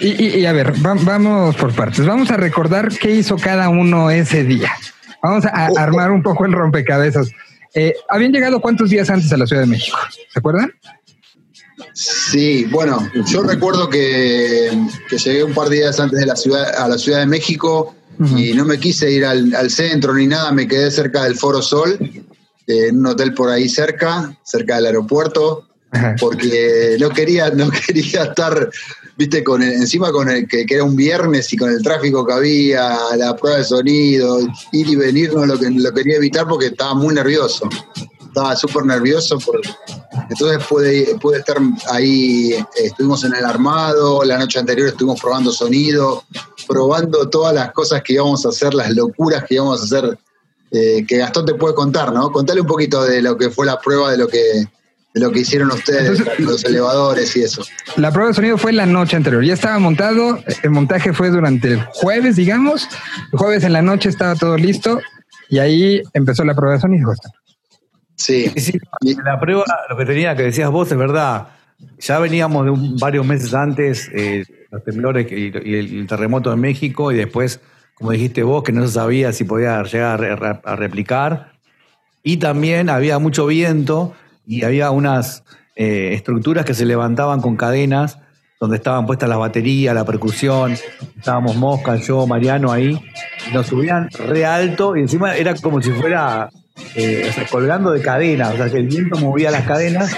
Y, 0.00 0.08
y- 0.24 0.40
y 0.40 0.46
a 0.46 0.52
ver, 0.52 0.74
va- 0.84 0.94
vamos 1.02 1.54
por 1.56 1.72
partes. 1.74 2.04
Vamos 2.06 2.30
a 2.30 2.36
recordar 2.36 2.88
qué 2.90 3.14
hizo 3.14 3.36
cada 3.36 3.68
uno 3.68 4.10
ese 4.10 4.44
día. 4.44 4.70
Vamos 5.22 5.44
a, 5.44 5.50
a 5.50 5.66
armar 5.82 6.10
un 6.10 6.22
poco 6.22 6.44
el 6.46 6.52
rompecabezas. 6.52 7.30
Eh, 7.74 7.94
¿Habían 8.08 8.32
llegado 8.32 8.60
cuántos 8.60 8.90
días 8.90 9.10
antes 9.10 9.32
a 9.32 9.36
la 9.36 9.46
Ciudad 9.46 9.62
de 9.62 9.68
México? 9.68 9.98
¿Se 10.32 10.38
acuerdan? 10.38 10.72
Sí, 11.94 12.66
bueno, 12.70 13.10
yo 13.26 13.42
recuerdo 13.42 13.88
que, 13.88 14.70
que 15.08 15.18
llegué 15.18 15.44
un 15.44 15.54
par 15.54 15.68
de 15.68 15.76
días 15.76 15.98
antes 15.98 16.18
de 16.18 16.26
la 16.26 16.36
ciudad, 16.36 16.74
a 16.76 16.88
la 16.88 16.98
Ciudad 16.98 17.20
de 17.20 17.26
México 17.26 17.94
y 18.36 18.52
no 18.52 18.66
me 18.66 18.78
quise 18.78 19.10
ir 19.10 19.24
al, 19.24 19.54
al 19.54 19.70
centro 19.70 20.12
ni 20.12 20.26
nada, 20.26 20.52
me 20.52 20.68
quedé 20.68 20.90
cerca 20.90 21.24
del 21.24 21.36
Foro 21.36 21.62
Sol, 21.62 21.98
en 22.66 22.98
un 22.98 23.06
hotel 23.06 23.32
por 23.32 23.48
ahí 23.50 23.68
cerca, 23.68 24.36
cerca 24.44 24.76
del 24.76 24.86
aeropuerto, 24.86 25.68
porque 26.20 26.96
no 27.00 27.10
quería, 27.10 27.50
no 27.50 27.70
quería 27.86 28.24
estar, 28.24 28.70
viste, 29.20 29.44
con 29.44 29.62
el- 29.62 29.74
encima 29.74 30.10
con 30.12 30.30
el 30.30 30.48
que, 30.48 30.64
era 30.66 30.82
un 30.82 30.96
viernes 30.96 31.52
y 31.52 31.56
con 31.58 31.70
el 31.70 31.82
tráfico 31.82 32.24
que 32.24 32.32
había, 32.32 32.96
la 33.18 33.36
prueba 33.36 33.58
de 33.58 33.64
sonido, 33.64 34.38
ir 34.72 34.88
y 34.88 34.96
venir, 34.96 35.34
no 35.34 35.44
lo, 35.44 35.56
lo 35.56 35.92
quería 35.92 36.16
evitar 36.16 36.48
porque 36.48 36.68
estaba 36.68 36.94
muy 36.94 37.14
nervioso. 37.14 37.68
Estaba 38.28 38.56
súper 38.56 38.86
nervioso, 38.86 39.38
por, 39.40 39.60
entonces 40.30 40.64
pude, 40.66 41.18
pude 41.20 41.40
estar 41.40 41.58
ahí, 41.90 42.54
estuvimos 42.82 43.22
en 43.24 43.34
el 43.34 43.44
armado, 43.44 44.24
la 44.24 44.38
noche 44.38 44.58
anterior 44.58 44.88
estuvimos 44.88 45.20
probando 45.20 45.52
sonido, 45.52 46.24
probando 46.66 47.28
todas 47.28 47.54
las 47.54 47.72
cosas 47.72 48.02
que 48.02 48.14
íbamos 48.14 48.46
a 48.46 48.48
hacer, 48.50 48.72
las 48.72 48.90
locuras 48.94 49.44
que 49.44 49.56
íbamos 49.56 49.80
a 49.80 49.84
hacer, 49.84 50.18
eh, 50.70 51.04
que 51.06 51.18
Gastón 51.18 51.44
te 51.44 51.54
puede 51.54 51.74
contar, 51.74 52.10
¿no? 52.12 52.30
Contale 52.32 52.62
un 52.62 52.66
poquito 52.68 53.02
de 53.02 53.20
lo 53.20 53.36
que 53.36 53.50
fue 53.50 53.66
la 53.66 53.78
prueba, 53.78 54.12
de 54.12 54.16
lo 54.16 54.28
que, 54.28 54.66
de 55.14 55.20
lo 55.20 55.32
que 55.32 55.40
hicieron 55.40 55.70
ustedes, 55.72 56.20
Entonces- 56.20 56.38
los 56.40 56.64
elevadores 56.64 57.36
y 57.36 57.42
eso. 57.42 57.64
La 57.96 58.12
prueba 58.12 58.28
de 58.28 58.34
sonido 58.34 58.58
fue 58.58 58.72
la 58.72 58.86
noche 58.86 59.16
anterior. 59.16 59.44
Ya 59.44 59.54
estaba 59.54 59.78
montado. 59.78 60.38
El 60.62 60.70
montaje 60.70 61.12
fue 61.12 61.30
durante 61.30 61.72
el 61.72 61.80
jueves, 61.92 62.36
digamos. 62.36 62.88
El 63.32 63.38
jueves 63.38 63.64
en 63.64 63.72
la 63.72 63.82
noche 63.82 64.08
estaba 64.08 64.34
todo 64.36 64.56
listo 64.56 65.00
y 65.48 65.58
ahí 65.58 66.00
empezó 66.14 66.44
la 66.44 66.54
prueba 66.54 66.74
de 66.74 66.80
sonido. 66.80 67.12
Sí. 68.16 68.52
Sí, 68.56 68.78
la 69.24 69.40
prueba, 69.40 69.64
lo 69.88 69.96
que 69.96 70.04
tenía 70.04 70.36
que 70.36 70.42
decías 70.44 70.70
vos 70.70 70.90
es 70.92 70.98
verdad. 70.98 71.48
Ya 71.98 72.18
veníamos 72.18 72.64
de 72.66 72.70
un- 72.70 72.96
varios 72.98 73.24
meses 73.26 73.54
antes, 73.54 74.10
eh, 74.14 74.44
los 74.70 74.84
temblores 74.84 75.26
y, 75.32 75.50
y 75.64 75.74
el, 75.76 76.06
terremoto 76.06 76.52
en 76.52 76.60
México, 76.60 77.10
y 77.10 77.16
después, 77.16 77.60
como 77.94 78.10
dijiste 78.12 78.42
vos, 78.42 78.62
que 78.62 78.72
no 78.72 78.86
se 78.86 78.92
sabía 78.92 79.32
si 79.32 79.44
podía 79.44 79.82
llegar 79.82 80.22
a, 80.22 80.36
re- 80.36 80.60
a 80.62 80.76
replicar. 80.76 81.52
Y 82.22 82.36
también 82.36 82.90
había 82.90 83.18
mucho 83.18 83.46
viento 83.46 84.12
y 84.50 84.64
había 84.64 84.90
unas 84.90 85.44
eh, 85.76 86.10
estructuras 86.14 86.64
que 86.64 86.74
se 86.74 86.84
levantaban 86.84 87.40
con 87.40 87.56
cadenas 87.56 88.18
donde 88.60 88.76
estaban 88.76 89.06
puestas 89.06 89.28
las 89.28 89.38
baterías, 89.38 89.94
la 89.94 90.04
percusión. 90.04 90.76
Estábamos 91.16 91.56
Mosca, 91.56 91.96
yo, 91.96 92.26
Mariano 92.26 92.70
ahí. 92.70 93.00
Nos 93.54 93.68
subían 93.68 94.10
re 94.28 94.44
alto 94.44 94.96
y 94.96 95.00
encima 95.00 95.34
era 95.34 95.54
como 95.54 95.80
si 95.80 95.90
fuera 95.92 96.50
eh, 96.94 97.30
colgando 97.50 97.90
de 97.92 98.02
cadenas. 98.02 98.52
O 98.52 98.56
sea, 98.58 98.68
que 98.68 98.76
el 98.78 98.86
viento 98.88 99.16
movía 99.18 99.50
las 99.50 99.62
cadenas. 99.66 100.14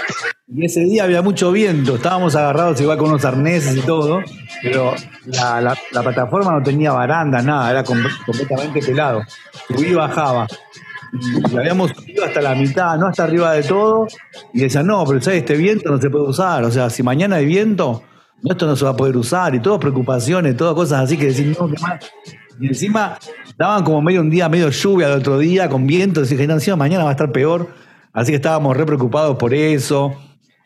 Y 0.47 0.65
ese 0.65 0.81
día 0.81 1.05
había 1.05 1.21
mucho 1.21 1.53
viento. 1.53 1.95
Estábamos 1.95 2.35
agarrados 2.35 2.81
igual 2.81 2.97
con 2.97 3.09
unos 3.11 3.23
arneses 3.23 3.77
y 3.77 3.81
todo. 3.81 4.19
Pero 4.61 4.93
la, 5.27 5.61
la- 5.61 5.77
la 5.91 6.01
plataforma 6.03 6.51
no 6.51 6.61
tenía 6.61 6.91
baranda, 6.91 7.41
nada. 7.41 7.71
Era 7.71 7.83
com- 7.85 8.03
completamente 8.25 8.81
pelado. 8.81 9.21
Subí 9.69 9.87
y 9.87 9.93
bajaba 9.93 10.47
y 11.13 11.57
habíamos 11.57 11.91
subido 11.91 12.25
hasta 12.25 12.41
la 12.41 12.55
mitad, 12.55 12.97
no 12.97 13.07
hasta 13.07 13.23
arriba 13.23 13.53
de 13.53 13.63
todo, 13.63 14.07
y 14.53 14.61
decían, 14.61 14.87
no, 14.87 15.05
pero 15.05 15.21
¿sabes? 15.21 15.39
este 15.39 15.55
viento 15.55 15.89
no 15.89 16.01
se 16.01 16.09
puede 16.09 16.25
usar, 16.25 16.63
o 16.63 16.71
sea, 16.71 16.89
si 16.89 17.03
mañana 17.03 17.37
hay 17.37 17.45
viento, 17.45 18.03
esto 18.43 18.65
no 18.65 18.75
se 18.75 18.85
va 18.85 18.91
a 18.91 18.95
poder 18.95 19.15
usar, 19.15 19.53
y 19.53 19.59
todas 19.59 19.79
preocupaciones, 19.79 20.57
todas 20.57 20.73
cosas 20.73 21.03
así 21.03 21.17
que 21.17 21.27
decir, 21.27 21.55
no, 21.59 21.69
qué 21.69 21.79
mal. 21.81 21.99
Y 22.59 22.67
encima 22.67 23.17
daban 23.57 23.83
como 23.83 24.01
medio 24.01 24.21
un 24.21 24.29
día, 24.29 24.49
medio 24.49 24.69
lluvia 24.69 25.07
al 25.07 25.19
otro 25.19 25.37
día, 25.37 25.69
con 25.69 25.85
viento, 25.85 26.21
y 26.21 26.25
dije, 26.25 26.43
encima 26.43 26.75
mañana 26.75 27.03
va 27.03 27.11
a 27.11 27.13
estar 27.13 27.31
peor, 27.31 27.69
así 28.11 28.31
que 28.31 28.37
estábamos 28.37 28.75
re 28.75 28.85
preocupados 28.85 29.37
por 29.37 29.53
eso, 29.53 30.15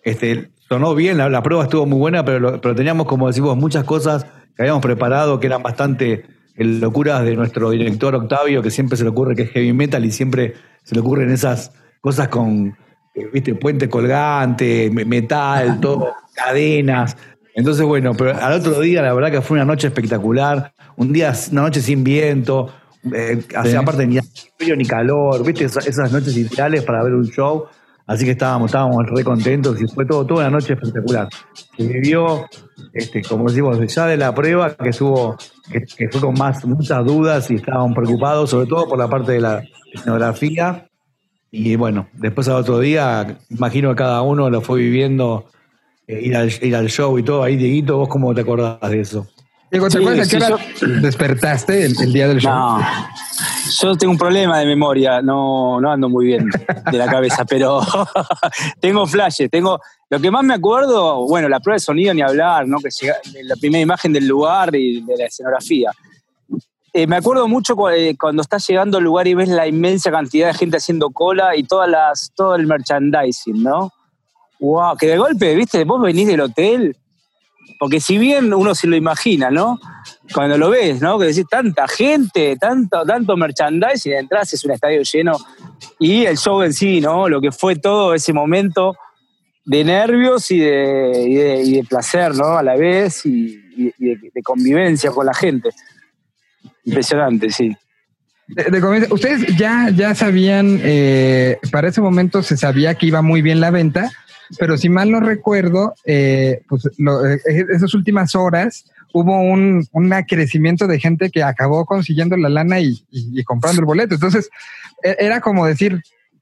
este, 0.03 0.51
sonó 0.69 0.95
bien, 0.95 1.17
la, 1.17 1.29
la 1.29 1.43
prueba 1.43 1.63
estuvo 1.63 1.85
muy 1.85 1.99
buena, 1.99 2.23
pero, 2.23 2.61
pero 2.61 2.73
teníamos, 2.73 3.05
como 3.05 3.27
decimos, 3.27 3.57
muchas 3.57 3.83
cosas 3.83 4.25
que 4.55 4.63
habíamos 4.63 4.81
preparado 4.81 5.39
que 5.39 5.47
eran 5.47 5.61
bastante 5.61 6.36
eh, 6.57 6.63
locuras 6.65 7.23
de 7.23 7.35
nuestro 7.35 7.69
director 7.69 8.13
Octavio, 8.15 8.61
que 8.61 8.71
siempre 8.71 8.97
se 8.97 9.03
le 9.03 9.09
ocurre 9.11 9.35
que 9.35 9.43
es 9.43 9.51
heavy 9.51 9.73
metal 9.73 10.03
y 10.05 10.11
siempre 10.11 10.53
se 10.83 10.95
le 10.95 11.01
ocurren 11.01 11.29
esas 11.31 11.71
cosas 12.01 12.27
con, 12.29 12.75
eh, 13.15 13.29
viste, 13.31 13.55
puente 13.55 13.87
colgante, 13.89 14.89
me- 14.91 15.05
metal, 15.05 15.79
todo, 15.79 16.13
cadenas. 16.33 17.15
Entonces, 17.55 17.85
bueno, 17.85 18.13
pero 18.15 18.35
al 18.35 18.53
otro 18.53 18.79
día 18.79 19.01
la 19.01 19.13
verdad 19.13 19.31
que 19.31 19.41
fue 19.41 19.55
una 19.57 19.65
noche 19.65 19.87
espectacular, 19.87 20.73
un 20.95 21.11
día, 21.13 21.33
una 21.51 21.61
noche 21.63 21.81
sin 21.81 22.03
viento, 22.03 22.71
eh, 23.13 23.41
aparte 23.77 24.05
ni 24.05 24.19
frío 24.57 24.75
ni 24.75 24.85
calor, 24.85 25.43
viste, 25.45 25.65
esas, 25.65 25.87
esas 25.87 26.11
noches 26.11 26.35
ideales 26.37 26.83
para 26.83 27.03
ver 27.03 27.13
un 27.13 27.25
show. 27.27 27.65
Así 28.05 28.23
que 28.23 28.31
estábamos, 28.31 28.67
estábamos 28.69 29.05
re 29.09 29.21
contentos 29.23 29.81
y 29.81 29.87
fue 29.87 30.05
todo, 30.05 30.25
toda 30.25 30.47
una 30.47 30.49
noche 30.57 30.73
espectacular. 30.73 31.27
Se 31.75 31.83
vivió, 31.85 32.45
este, 32.93 33.21
como 33.21 33.49
decimos, 33.49 33.79
ya 33.93 34.05
de 34.05 34.15
la 34.15 34.33
prueba 34.33 34.75
que 34.75 34.89
estuvo, 34.89 35.35
que, 35.71 35.81
que 35.81 36.09
fue 36.09 36.21
con 36.21 36.33
más, 36.33 36.63
muchas 36.65 37.05
dudas 37.05 37.49
y 37.51 37.55
estábamos 37.55 37.95
preocupados, 37.95 38.49
sobre 38.49 38.67
todo 38.67 38.87
por 38.87 38.97
la 38.97 39.07
parte 39.07 39.33
de 39.33 39.41
la 39.41 39.63
escenografía. 39.93 40.87
Y 41.51 41.75
bueno, 41.75 42.07
después 42.13 42.47
al 42.49 42.55
otro 42.55 42.79
día, 42.79 43.37
imagino 43.49 43.89
que 43.89 43.95
cada 43.95 44.21
uno 44.21 44.49
lo 44.49 44.61
fue 44.61 44.79
viviendo, 44.79 45.45
eh, 46.07 46.19
ir, 46.21 46.35
al, 46.35 46.51
ir 46.61 46.75
al 46.75 46.89
show 46.89 47.17
y 47.17 47.23
todo. 47.23 47.43
Ahí, 47.43 47.55
Dieguito, 47.55 47.97
¿vos 47.97 48.09
cómo 48.09 48.33
te 48.35 48.41
acordás 48.41 48.79
de 48.89 48.99
eso? 48.99 49.27
Diego, 49.71 49.87
¿te 49.87 49.97
Sí, 49.97 50.03
acuerdas 50.03 50.27
qué 50.29 50.39
sí, 50.39 50.45
hora 50.45 51.01
despertaste 51.01 51.85
el, 51.85 52.01
el 52.01 52.13
día 52.13 52.27
del 52.27 52.39
show? 52.39 52.53
No, 52.53 52.79
yo 53.69 53.95
tengo 53.95 54.11
un 54.11 54.17
problema 54.17 54.59
de 54.59 54.65
memoria, 54.65 55.21
no, 55.21 55.79
no 55.79 55.91
ando 55.91 56.09
muy 56.09 56.25
bien 56.25 56.49
de 56.91 56.97
la 56.97 57.07
cabeza, 57.07 57.45
pero 57.45 57.81
tengo 58.79 59.05
flashes, 59.05 59.49
tengo... 59.49 59.79
Lo 60.09 60.21
que 60.21 60.31
más 60.31 60.43
me 60.43 60.53
acuerdo, 60.53 61.27
bueno, 61.27 61.49
la 61.49 61.59
prueba 61.59 61.75
de 61.75 61.81
sonido 61.81 62.13
ni 62.13 62.21
hablar, 62.21 62.65
¿no? 62.65 62.77
Que 62.77 62.89
la 63.43 63.57
primera 63.57 63.81
imagen 63.81 64.13
del 64.13 64.25
lugar 64.25 64.73
y 64.73 65.01
de 65.01 65.17
la 65.17 65.25
escenografía. 65.25 65.91
Eh, 66.93 67.05
me 67.05 67.17
acuerdo 67.17 67.47
mucho 67.47 67.75
eh, 67.91 68.15
cuando 68.17 68.41
estás 68.41 68.65
llegando 68.65 68.99
al 68.99 69.03
lugar 69.03 69.27
y 69.27 69.33
ves 69.33 69.49
la 69.49 69.67
inmensa 69.67 70.09
cantidad 70.09 70.47
de 70.47 70.53
gente 70.53 70.77
haciendo 70.77 71.09
cola 71.09 71.57
y 71.57 71.63
todas 71.63 71.89
las, 71.89 72.31
todo 72.35 72.55
el 72.55 72.65
merchandising, 72.67 73.61
¿no? 73.61 73.91
Wow, 74.59 74.95
que 74.97 75.07
de 75.07 75.17
golpe, 75.17 75.53
viste, 75.55 75.83
vos 75.83 76.01
venís 76.01 76.25
del 76.25 76.41
hotel, 76.41 76.95
porque 77.79 77.99
si 77.99 78.17
bien 78.17 78.53
uno 78.53 78.73
se 78.73 78.87
lo 78.87 78.95
imagina, 78.95 79.51
¿no? 79.51 79.79
Cuando 80.33 80.57
lo 80.57 80.69
ves, 80.69 81.01
¿no? 81.01 81.17
Que 81.17 81.27
decís 81.27 81.45
tanta 81.49 81.87
gente, 81.87 82.57
tanto, 82.57 83.03
tanto 83.05 83.37
merchandising, 83.37 84.13
entras 84.13 84.53
es 84.53 84.63
un 84.65 84.71
estadio 84.71 85.01
lleno 85.01 85.37
y 85.99 86.25
el 86.25 86.37
show 86.37 86.61
en 86.63 86.73
sí, 86.73 87.01
¿no? 87.01 87.29
Lo 87.29 87.41
que 87.41 87.51
fue 87.51 87.75
todo 87.77 88.13
ese 88.13 88.33
momento 88.33 88.95
de 89.67 89.83
nervios 89.83 90.49
y 90.51 90.59
de, 90.59 91.25
y 91.27 91.35
de, 91.35 91.61
y 91.63 91.71
de 91.75 91.83
placer, 91.83 92.33
¿no? 92.35 92.57
A 92.57 92.63
la 92.63 92.75
vez 92.75 93.25
y, 93.25 93.57
de, 93.97 94.41
convivencia 94.43 95.11
con 95.11 95.25
la 95.25 95.33
gente. 95.33 95.69
Impresionante, 96.85 97.49
sí. 97.49 97.75
ustedes 99.11 99.57
ya, 99.57 99.89
ya 99.93 100.15
sabían, 100.15 100.79
eh, 100.83 101.57
para 101.71 101.89
ese 101.89 102.01
momento 102.01 102.41
se 102.43 102.55
sabía 102.55 102.95
que 102.95 103.07
iba 103.07 103.21
muy 103.21 103.41
bien 103.41 103.59
la 103.59 103.71
venta, 103.71 104.09
pero 104.57 104.77
si 104.77 104.87
mal 104.87 105.11
no 105.11 105.19
recuerdo, 105.19 105.93
eh, 106.05 106.61
pues 106.69 106.85
eh, 106.85 107.65
esas 107.69 107.93
últimas 107.93 108.35
horas 108.35 108.85
hubo 109.13 109.39
un, 109.41 109.87
un 109.91 110.13
crecimiento 110.27 110.87
de 110.87 110.99
gente 110.99 111.29
que 111.29 111.43
acabó 111.43 111.85
consiguiendo 111.85 112.37
la 112.37 112.49
lana 112.49 112.79
y, 112.79 113.03
comprando 113.45 113.81
el 113.81 113.85
boleto. 113.85 114.15
Entonces, 114.15 114.49
e- 115.03 115.15
era 115.19 115.41
como 115.41 115.65
decir, 115.65 116.01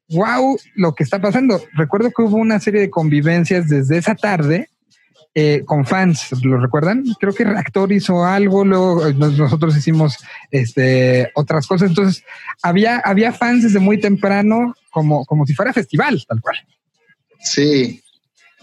wow, 0.10 0.58
lo 0.76 0.94
que 0.94 1.04
está 1.04 1.20
pasando. 1.22 1.62
Recuerdo 1.74 2.12
que 2.12 2.22
hubo 2.24 2.38
una 2.38 2.60
serie 2.60 2.82
de 2.82 2.90
convivencias 2.90 3.70
desde 3.70 3.98
esa 3.98 4.16
tarde 4.16 4.70
eh, 5.38 5.64
con 5.66 5.86
fans, 5.86 6.28
¿lo 6.44 6.58
recuerdan? 6.60 7.04
Creo 7.20 7.34
que 7.34 7.44
Reactor 7.44 7.92
hizo 7.92 8.24
algo, 8.24 8.64
luego 8.64 9.06
eh, 9.06 9.14
nos- 9.14 9.38
nosotros 9.38 9.76
hicimos 9.76 10.18
este, 10.50 11.30
otras 11.36 11.68
cosas. 11.68 11.90
Entonces, 11.90 12.24
había, 12.62 13.00
había 13.00 13.34
fans 13.34 13.64
desde 13.64 13.80
muy 13.80 14.00
temprano, 14.00 14.74
como, 14.92 15.26
como 15.26 15.46
si 15.46 15.54
fuera 15.54 15.74
festival, 15.74 16.24
tal 16.28 16.40
cual. 16.40 16.56
Sí, 17.42 18.02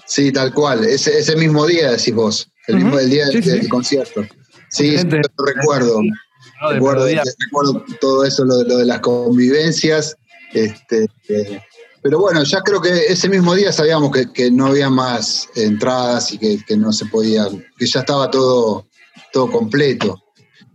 sí, 0.07 0.33
tal 0.33 0.55
cual. 0.55 0.85
Ese, 0.85 1.19
ese 1.19 1.37
mismo 1.37 1.67
día 1.67 1.91
decís 1.91 2.15
vos, 2.15 2.52
el 2.69 2.77
mismo 2.77 2.99
el 2.99 3.11
día 3.11 3.27
Sí, 3.27 3.35
del, 3.35 3.45
sí. 3.45 3.51
del 3.51 3.69
concierto. 3.69 4.23
Sí, 4.71 4.91
sí, 4.91 4.97
Gente- 4.99 5.21
lo 5.37 5.45
recuerdo. 5.45 6.01
¿no? 6.03 6.69
De 6.69 6.75
recuerdo, 6.75 7.07
recuerdo 7.07 7.85
todo 8.01 8.25
eso, 8.25 8.45
lo, 8.45 8.59
de- 8.59 8.65
lo 8.69 8.79
de 8.79 8.87
las 8.87 9.01
convivencias. 9.01 10.17
Este, 10.53 11.07
eh, 11.29 11.61
pero 12.03 12.19
bueno, 12.21 12.43
ya 12.45 12.61
creo 12.63 12.81
que 12.81 13.07
ese 13.07 13.29
mismo 13.29 13.55
día 13.55 13.73
sabíamos 13.73 14.11
que, 14.13 14.33
que 14.33 14.51
no 14.51 14.67
había 14.67 14.91
más 14.91 15.49
entradas 15.57 16.33
y 16.33 16.39
que, 16.39 16.59
que 16.67 16.77
no 16.77 16.93
se 16.93 17.07
podía, 17.07 17.47
que 17.79 17.87
ya 17.87 18.01
estaba 18.01 18.31
todo, 18.31 18.87
todo 19.33 19.51
completo. 19.51 20.23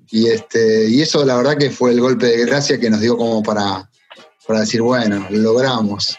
Y, 0.09 0.27
este, 0.27 0.87
y 0.89 1.01
eso 1.01 1.23
la 1.25 1.35
verdad 1.35 1.57
que 1.57 1.69
fue 1.69 1.91
el 1.91 1.99
golpe 2.01 2.27
de 2.27 2.45
gracia 2.45 2.79
que 2.79 2.89
nos 2.89 3.01
dio 3.01 3.17
como 3.17 3.43
para, 3.43 3.89
para 4.47 4.61
decir, 4.61 4.81
bueno, 4.81 5.27
lo 5.29 5.37
logramos. 5.39 6.17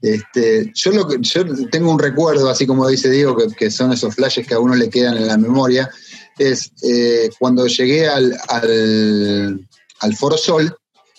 Este, 0.00 0.70
yo, 0.74 0.92
lo 0.92 1.08
que, 1.08 1.16
yo 1.20 1.42
tengo 1.70 1.90
un 1.90 1.98
recuerdo, 1.98 2.48
así 2.48 2.66
como 2.66 2.86
dice 2.86 3.10
Diego, 3.10 3.36
que, 3.36 3.48
que 3.54 3.70
son 3.70 3.92
esos 3.92 4.14
flashes 4.14 4.46
que 4.46 4.54
a 4.54 4.60
uno 4.60 4.74
le 4.74 4.88
quedan 4.90 5.16
en 5.16 5.26
la 5.26 5.36
memoria, 5.36 5.90
es 6.38 6.70
eh, 6.82 7.30
cuando 7.38 7.66
llegué 7.66 8.08
al, 8.08 8.36
al, 8.48 9.68
al 10.00 10.16
Foro 10.16 10.36
Sol 10.38 10.72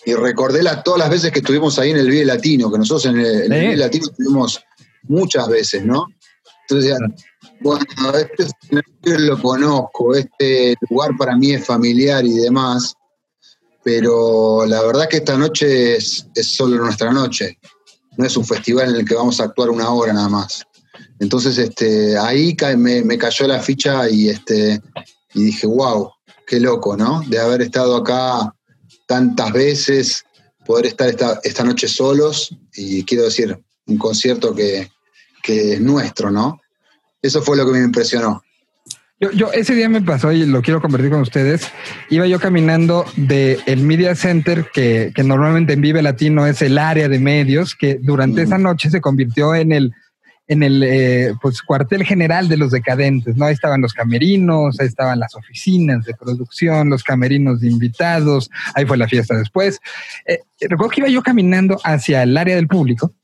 y 0.06 0.14
recordé 0.14 0.62
la- 0.62 0.82
todas 0.82 1.00
las 1.00 1.10
veces 1.10 1.30
que 1.30 1.40
estuvimos 1.40 1.78
ahí 1.78 1.90
en 1.90 1.98
el 1.98 2.08
Vive 2.08 2.24
Latino, 2.24 2.72
que 2.72 2.78
nosotros 2.78 3.04
en 3.06 3.20
el, 3.20 3.26
en 3.42 3.52
el. 3.52 3.60
Vive 3.60 3.76
Latino 3.76 4.06
estuvimos 4.06 4.60
muchas 5.02 5.46
veces, 5.48 5.84
¿no? 5.84 6.06
Entonces, 6.68 6.96
bueno, 7.60 7.84
este 8.14 9.18
lo 9.18 9.40
conozco, 9.42 10.14
este 10.14 10.74
lugar 10.88 11.10
para 11.18 11.36
mí 11.36 11.52
es 11.52 11.66
familiar 11.66 12.24
y 12.24 12.32
demás, 12.32 12.94
pero 13.82 14.64
la 14.66 14.82
verdad 14.82 15.08
que 15.08 15.18
esta 15.18 15.36
noche 15.36 15.96
es, 15.96 16.26
es 16.34 16.54
solo 16.54 16.76
nuestra 16.78 17.12
noche, 17.12 17.58
no 18.20 18.26
es 18.26 18.36
un 18.36 18.44
festival 18.44 18.90
en 18.90 18.96
el 18.96 19.04
que 19.06 19.14
vamos 19.14 19.40
a 19.40 19.44
actuar 19.44 19.70
una 19.70 19.90
hora 19.90 20.12
nada 20.12 20.28
más. 20.28 20.62
Entonces, 21.18 21.56
este, 21.56 22.18
ahí 22.18 22.54
me, 22.76 23.02
me 23.02 23.16
cayó 23.16 23.46
la 23.46 23.60
ficha 23.60 24.08
y, 24.08 24.28
este, 24.28 24.80
y 25.34 25.44
dije, 25.44 25.66
wow, 25.66 26.10
qué 26.46 26.60
loco, 26.60 26.96
¿no? 26.96 27.22
De 27.26 27.38
haber 27.38 27.62
estado 27.62 27.96
acá 27.96 28.54
tantas 29.06 29.52
veces, 29.52 30.24
poder 30.66 30.86
estar 30.86 31.08
esta, 31.08 31.40
esta 31.42 31.64
noche 31.64 31.88
solos 31.88 32.54
y 32.74 33.02
quiero 33.04 33.24
decir, 33.24 33.58
un 33.86 33.96
concierto 33.96 34.54
que, 34.54 34.90
que 35.42 35.74
es 35.74 35.80
nuestro, 35.80 36.30
¿no? 36.30 36.60
Eso 37.22 37.40
fue 37.40 37.56
lo 37.56 37.64
que 37.64 37.72
me 37.72 37.82
impresionó. 37.82 38.42
Yo, 39.20 39.30
yo 39.32 39.52
ese 39.52 39.74
día 39.74 39.88
me 39.90 40.00
pasó 40.00 40.32
y 40.32 40.46
lo 40.46 40.62
quiero 40.62 40.80
compartir 40.80 41.10
con 41.10 41.20
ustedes. 41.20 41.70
Iba 42.08 42.26
yo 42.26 42.40
caminando 42.40 43.04
de 43.16 43.58
el 43.66 43.82
Media 43.82 44.14
Center, 44.14 44.70
que, 44.72 45.12
que 45.14 45.22
normalmente 45.22 45.74
en 45.74 45.82
Vive 45.82 46.00
Latino 46.00 46.46
es 46.46 46.62
el 46.62 46.78
área 46.78 47.08
de 47.08 47.18
medios, 47.18 47.74
que 47.74 47.98
durante 48.00 48.40
Mm. 48.40 48.44
esa 48.44 48.58
noche 48.58 48.88
se 48.90 49.00
convirtió 49.00 49.54
en 49.54 49.72
el 49.72 49.92
en 50.48 50.64
el 50.64 50.82
eh, 50.82 51.32
pues 51.40 51.62
cuartel 51.62 52.02
general 52.02 52.48
de 52.48 52.56
los 52.56 52.72
decadentes, 52.72 53.36
¿no? 53.36 53.44
Ahí 53.44 53.54
estaban 53.54 53.80
los 53.80 53.92
camerinos, 53.92 54.80
ahí 54.80 54.88
estaban 54.88 55.20
las 55.20 55.36
oficinas 55.36 56.04
de 56.04 56.12
producción, 56.14 56.90
los 56.90 57.04
camerinos 57.04 57.60
de 57.60 57.68
invitados, 57.68 58.50
ahí 58.74 58.84
fue 58.84 58.96
la 58.96 59.06
fiesta 59.06 59.36
después. 59.36 59.78
Eh, 60.26 60.40
recuerdo 60.62 60.90
que 60.90 61.02
iba 61.02 61.08
yo 61.08 61.22
caminando 61.22 61.78
hacia 61.84 62.24
el 62.24 62.36
área 62.36 62.56
del 62.56 62.66
público 62.66 63.14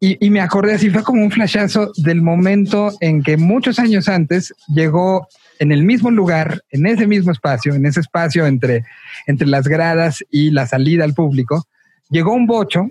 y, 0.00 0.24
y 0.24 0.30
me 0.30 0.40
acordé 0.40 0.74
así, 0.74 0.90
fue 0.90 1.02
como 1.02 1.22
un 1.22 1.30
flashazo 1.30 1.92
del 1.96 2.22
momento 2.22 2.92
en 3.00 3.22
que 3.22 3.36
muchos 3.36 3.78
años 3.78 4.08
antes 4.08 4.54
llegó 4.68 5.28
en 5.58 5.72
el 5.72 5.82
mismo 5.82 6.10
lugar, 6.10 6.62
en 6.70 6.86
ese 6.86 7.06
mismo 7.06 7.32
espacio, 7.32 7.74
en 7.74 7.84
ese 7.86 8.00
espacio 8.00 8.46
entre, 8.46 8.84
entre 9.26 9.46
las 9.46 9.66
gradas 9.66 10.24
y 10.30 10.50
la 10.50 10.66
salida 10.66 11.04
al 11.04 11.14
público, 11.14 11.66
llegó 12.10 12.32
un 12.32 12.46
bocho, 12.46 12.86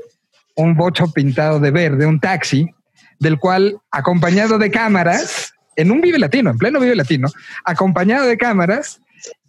un 0.55 0.75
bocho 0.75 1.11
pintado 1.11 1.59
de 1.59 1.71
verde, 1.71 2.05
un 2.05 2.19
taxi, 2.19 2.67
del 3.19 3.39
cual, 3.39 3.77
acompañado 3.91 4.57
de 4.57 4.69
cámaras, 4.69 5.53
en 5.75 5.91
un 5.91 6.01
Vive 6.01 6.19
Latino, 6.19 6.49
en 6.49 6.57
pleno 6.57 6.79
Vive 6.79 6.95
Latino, 6.95 7.29
acompañado 7.63 8.27
de 8.27 8.37
cámaras, 8.37 8.99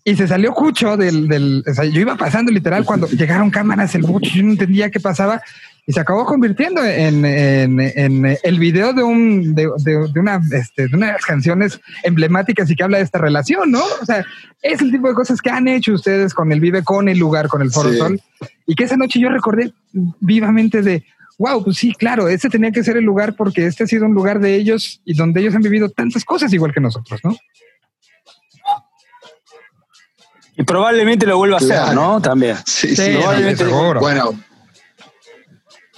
y 0.05 0.16
se 0.16 0.27
salió 0.27 0.55
Cucho 0.55 0.97
del, 0.97 1.29
del 1.29 1.62
yo 1.92 2.01
iba 2.01 2.16
pasando 2.16 2.51
literal 2.51 2.85
cuando 2.87 3.09
llegaron 3.09 3.51
cámaras, 3.51 3.94
el 3.94 4.03
bocho, 4.03 4.31
yo 4.33 4.42
no 4.42 4.53
entendía 4.53 4.90
qué 4.90 5.01
pasaba, 5.01 5.42
y 5.88 5.92
se 5.94 6.01
acabó 6.01 6.27
convirtiendo 6.27 6.85
en, 6.85 7.24
en- 7.24 7.81
en 7.81 8.37
el 8.42 8.59
video 8.59 8.92
de 8.92 9.03
un 9.03 9.55
de, 9.55 9.68
de- 9.79 10.07
de 10.12 10.20
una 10.20 10.38
este, 10.53 10.87
de 10.87 10.94
una 10.94 11.07
de 11.07 11.12
las 11.14 11.24
canciones 11.24 11.81
emblemáticas 12.03 12.68
y 12.70 12.77
que 12.77 12.85
habla 12.85 12.98
de 12.98 13.05
esta 13.05 13.18
relación, 13.18 13.70
¿no? 13.70 13.83
O 14.03 14.05
sea, 14.05 14.22
es 14.61 14.83
el 14.83 14.90
tipo 14.92 15.09
de 15.09 15.14
cosas 15.14 15.40
que 15.40 15.48
han 15.51 15.66
hecho 15.66 15.94
ustedes 15.94 16.35
con 16.35 16.53
el 16.53 16.61
Vive, 16.61 16.85
con 16.85 17.09
el 17.09 17.18
lugar, 17.18 17.48
con 17.48 17.62
el 17.62 17.70
Foro 17.72 17.90
Sí. 17.90 17.96
Sol, 17.96 18.20
y 18.66 18.74
que 18.74 18.85
esa 18.85 18.98
noche 18.98 19.18
yo 19.18 19.31
recordé 19.31 19.72
vivamente 20.20 20.83
de 20.83 21.05
wow, 21.38 21.64
pues 21.64 21.79
sí, 21.79 21.94
claro, 21.94 22.29
este 22.29 22.51
tenía 22.51 22.70
que 22.70 22.85
ser 22.85 22.96
el 22.98 23.05
lugar 23.05 23.35
porque 23.35 23.64
este 23.64 23.85
ha 23.85 23.87
sido 23.87 24.05
un 24.05 24.12
lugar 24.12 24.40
de 24.40 24.57
ellos 24.57 25.01
y 25.07 25.14
donde 25.14 25.40
ellos 25.40 25.55
han 25.55 25.62
vivido 25.62 25.88
tantas 25.88 26.22
cosas 26.24 26.53
igual 26.53 26.74
que 26.74 26.81
nosotros, 26.81 27.18
¿no? 27.24 27.35
Y 30.57 30.64
probablemente 30.64 31.24
lo 31.24 31.37
vuelva 31.38 31.57
a 31.57 31.61
hacer. 31.61 31.94
¿no? 31.94 32.20
También. 32.20 32.57
Sí, 32.66 32.88
Sí, 32.88 32.96
sí, 32.96 33.11
probablemente- 33.16 33.64
seguro. 33.64 34.01
Bueno, 34.01 34.33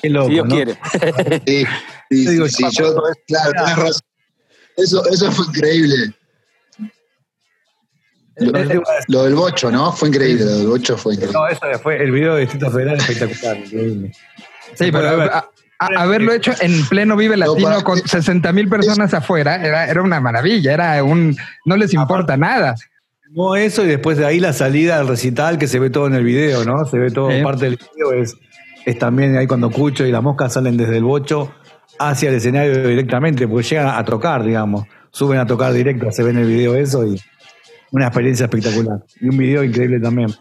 loco, 0.08 0.26
Si 0.28 0.32
Dios 0.34 0.48
¿no? 0.48 0.54
quiere. 0.54 0.72
sí, 1.46 1.66
sí, 2.10 2.26
digo, 2.30 2.48
sí, 2.48 2.64
yo- 2.72 2.94
claro, 3.26 3.50
tenés 3.52 3.76
razón. 3.76 4.02
Eso, 4.76 5.04
eso 5.10 5.30
fue 5.32 5.44
increíble. 5.46 6.14
Lo, 8.36 8.56
Eh, 8.58 8.68
eh, 8.70 8.80
lo 9.08 9.24
del 9.24 9.34
bocho, 9.34 9.70
¿no? 9.70 9.92
Fue 9.92 10.08
increíble, 10.08 10.44
lo 10.44 10.50
del 10.58 10.66
bocho 10.68 10.96
fue 10.96 11.14
increíble. 11.14 11.38
No, 11.38 11.46
eso 11.48 11.60
fue 11.82 12.02
el 12.02 12.10
video 12.10 12.34
de 12.36 12.42
Distrito 12.42 12.70
Federal 12.70 12.96
espectacular, 12.96 13.56
increíble. 13.58 14.12
Sí, 14.74 14.90
pero 14.92 15.30
a 15.32 15.46
haberlo 15.96 16.32
hecho 16.32 16.52
en 16.60 16.86
pleno 16.88 17.16
Vive 17.16 17.36
No, 17.36 17.46
Latino 17.46 17.68
para- 17.70 17.82
con 17.82 17.98
60 17.98 18.52
mil 18.52 18.68
personas 18.68 19.12
afuera 19.12 19.56
era, 19.56 19.86
era 19.86 20.00
una 20.02 20.20
maravilla, 20.20 20.72
era 20.72 21.02
un, 21.04 21.36
no 21.66 21.76
les 21.76 21.92
importa 21.92 22.36
nada. 22.36 22.74
No 23.32 23.56
eso 23.56 23.84
y 23.84 23.88
después 23.88 24.16
de 24.18 24.26
ahí 24.26 24.40
la 24.40 24.52
salida 24.52 24.98
al 24.98 25.08
recital 25.08 25.58
que 25.58 25.66
se 25.68 25.78
ve 25.78 25.90
todo 25.90 26.06
en 26.06 26.14
el 26.14 26.24
video, 26.24 26.64
¿no? 26.64 26.84
Se 26.86 26.98
ve 26.98 27.10
todo 27.10 27.30
Sí. 27.30 27.42
parte 27.42 27.66
del 27.66 27.78
video, 27.94 28.12
es, 28.12 28.34
es 28.86 28.98
también 28.98 29.36
ahí 29.36 29.46
cuando 29.46 29.70
Cucho 29.70 30.04
y 30.06 30.12
las 30.12 30.22
moscas 30.22 30.52
salen 30.52 30.76
desde 30.76 30.96
el 30.98 31.04
bocho 31.04 31.52
hacia 31.98 32.28
el 32.30 32.36
escenario 32.36 32.86
directamente, 32.88 33.46
porque 33.46 33.68
llegan 33.68 33.88
a 33.88 34.04
tocar, 34.04 34.42
digamos, 34.44 34.86
suben 35.10 35.38
a 35.38 35.46
tocar 35.46 35.72
directo, 35.72 36.10
se 36.10 36.22
ve 36.22 36.30
en 36.30 36.38
el 36.38 36.46
video 36.46 36.74
eso 36.74 37.06
y 37.06 37.20
una 37.92 38.06
experiencia 38.06 38.44
espectacular. 38.44 39.04
Y 39.20 39.28
un 39.28 39.36
video 39.36 39.62
increíble 39.64 40.00
también. 40.00 40.34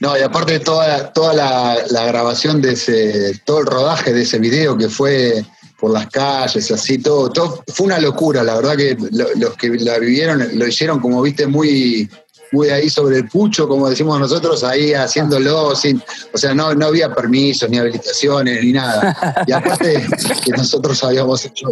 No, 0.00 0.16
y 0.16 0.20
aparte 0.22 0.60
toda, 0.60 1.12
toda 1.12 1.34
la, 1.34 1.76
la 1.90 2.06
grabación 2.06 2.60
de 2.62 2.72
ese, 2.72 3.40
todo 3.44 3.60
el 3.60 3.66
rodaje 3.66 4.12
de 4.12 4.22
ese 4.22 4.38
video 4.38 4.76
que 4.76 4.88
fue 4.88 5.44
por 5.78 5.90
las 5.92 6.06
calles, 6.08 6.70
así, 6.70 6.98
todo, 6.98 7.30
todo 7.30 7.62
fue 7.68 7.86
una 7.86 7.98
locura, 7.98 8.42
la 8.44 8.54
verdad 8.56 8.76
que 8.76 8.96
lo- 9.10 9.34
los 9.36 9.56
que 9.56 9.68
la 9.70 9.98
vivieron 9.98 10.40
lo 10.56 10.66
hicieron 10.66 11.00
como 11.00 11.20
viste 11.22 11.46
muy, 11.46 12.08
muy 12.52 12.68
ahí 12.68 12.88
sobre 12.90 13.16
el 13.18 13.28
pucho, 13.28 13.66
como 13.66 13.88
decimos 13.88 14.20
nosotros, 14.20 14.62
ahí 14.64 14.92
haciéndolo 14.94 15.74
sin, 15.74 16.02
o 16.32 16.38
sea, 16.38 16.54
no, 16.54 16.74
no 16.74 16.86
había 16.86 17.12
permisos, 17.14 17.68
ni 17.70 17.78
habilitaciones, 17.78 18.62
ni 18.62 18.72
nada. 18.72 19.44
Y 19.46 19.52
aparte 19.52 20.06
que 20.44 20.50
nosotros 20.52 21.02
habíamos 21.04 21.44
hecho 21.44 21.68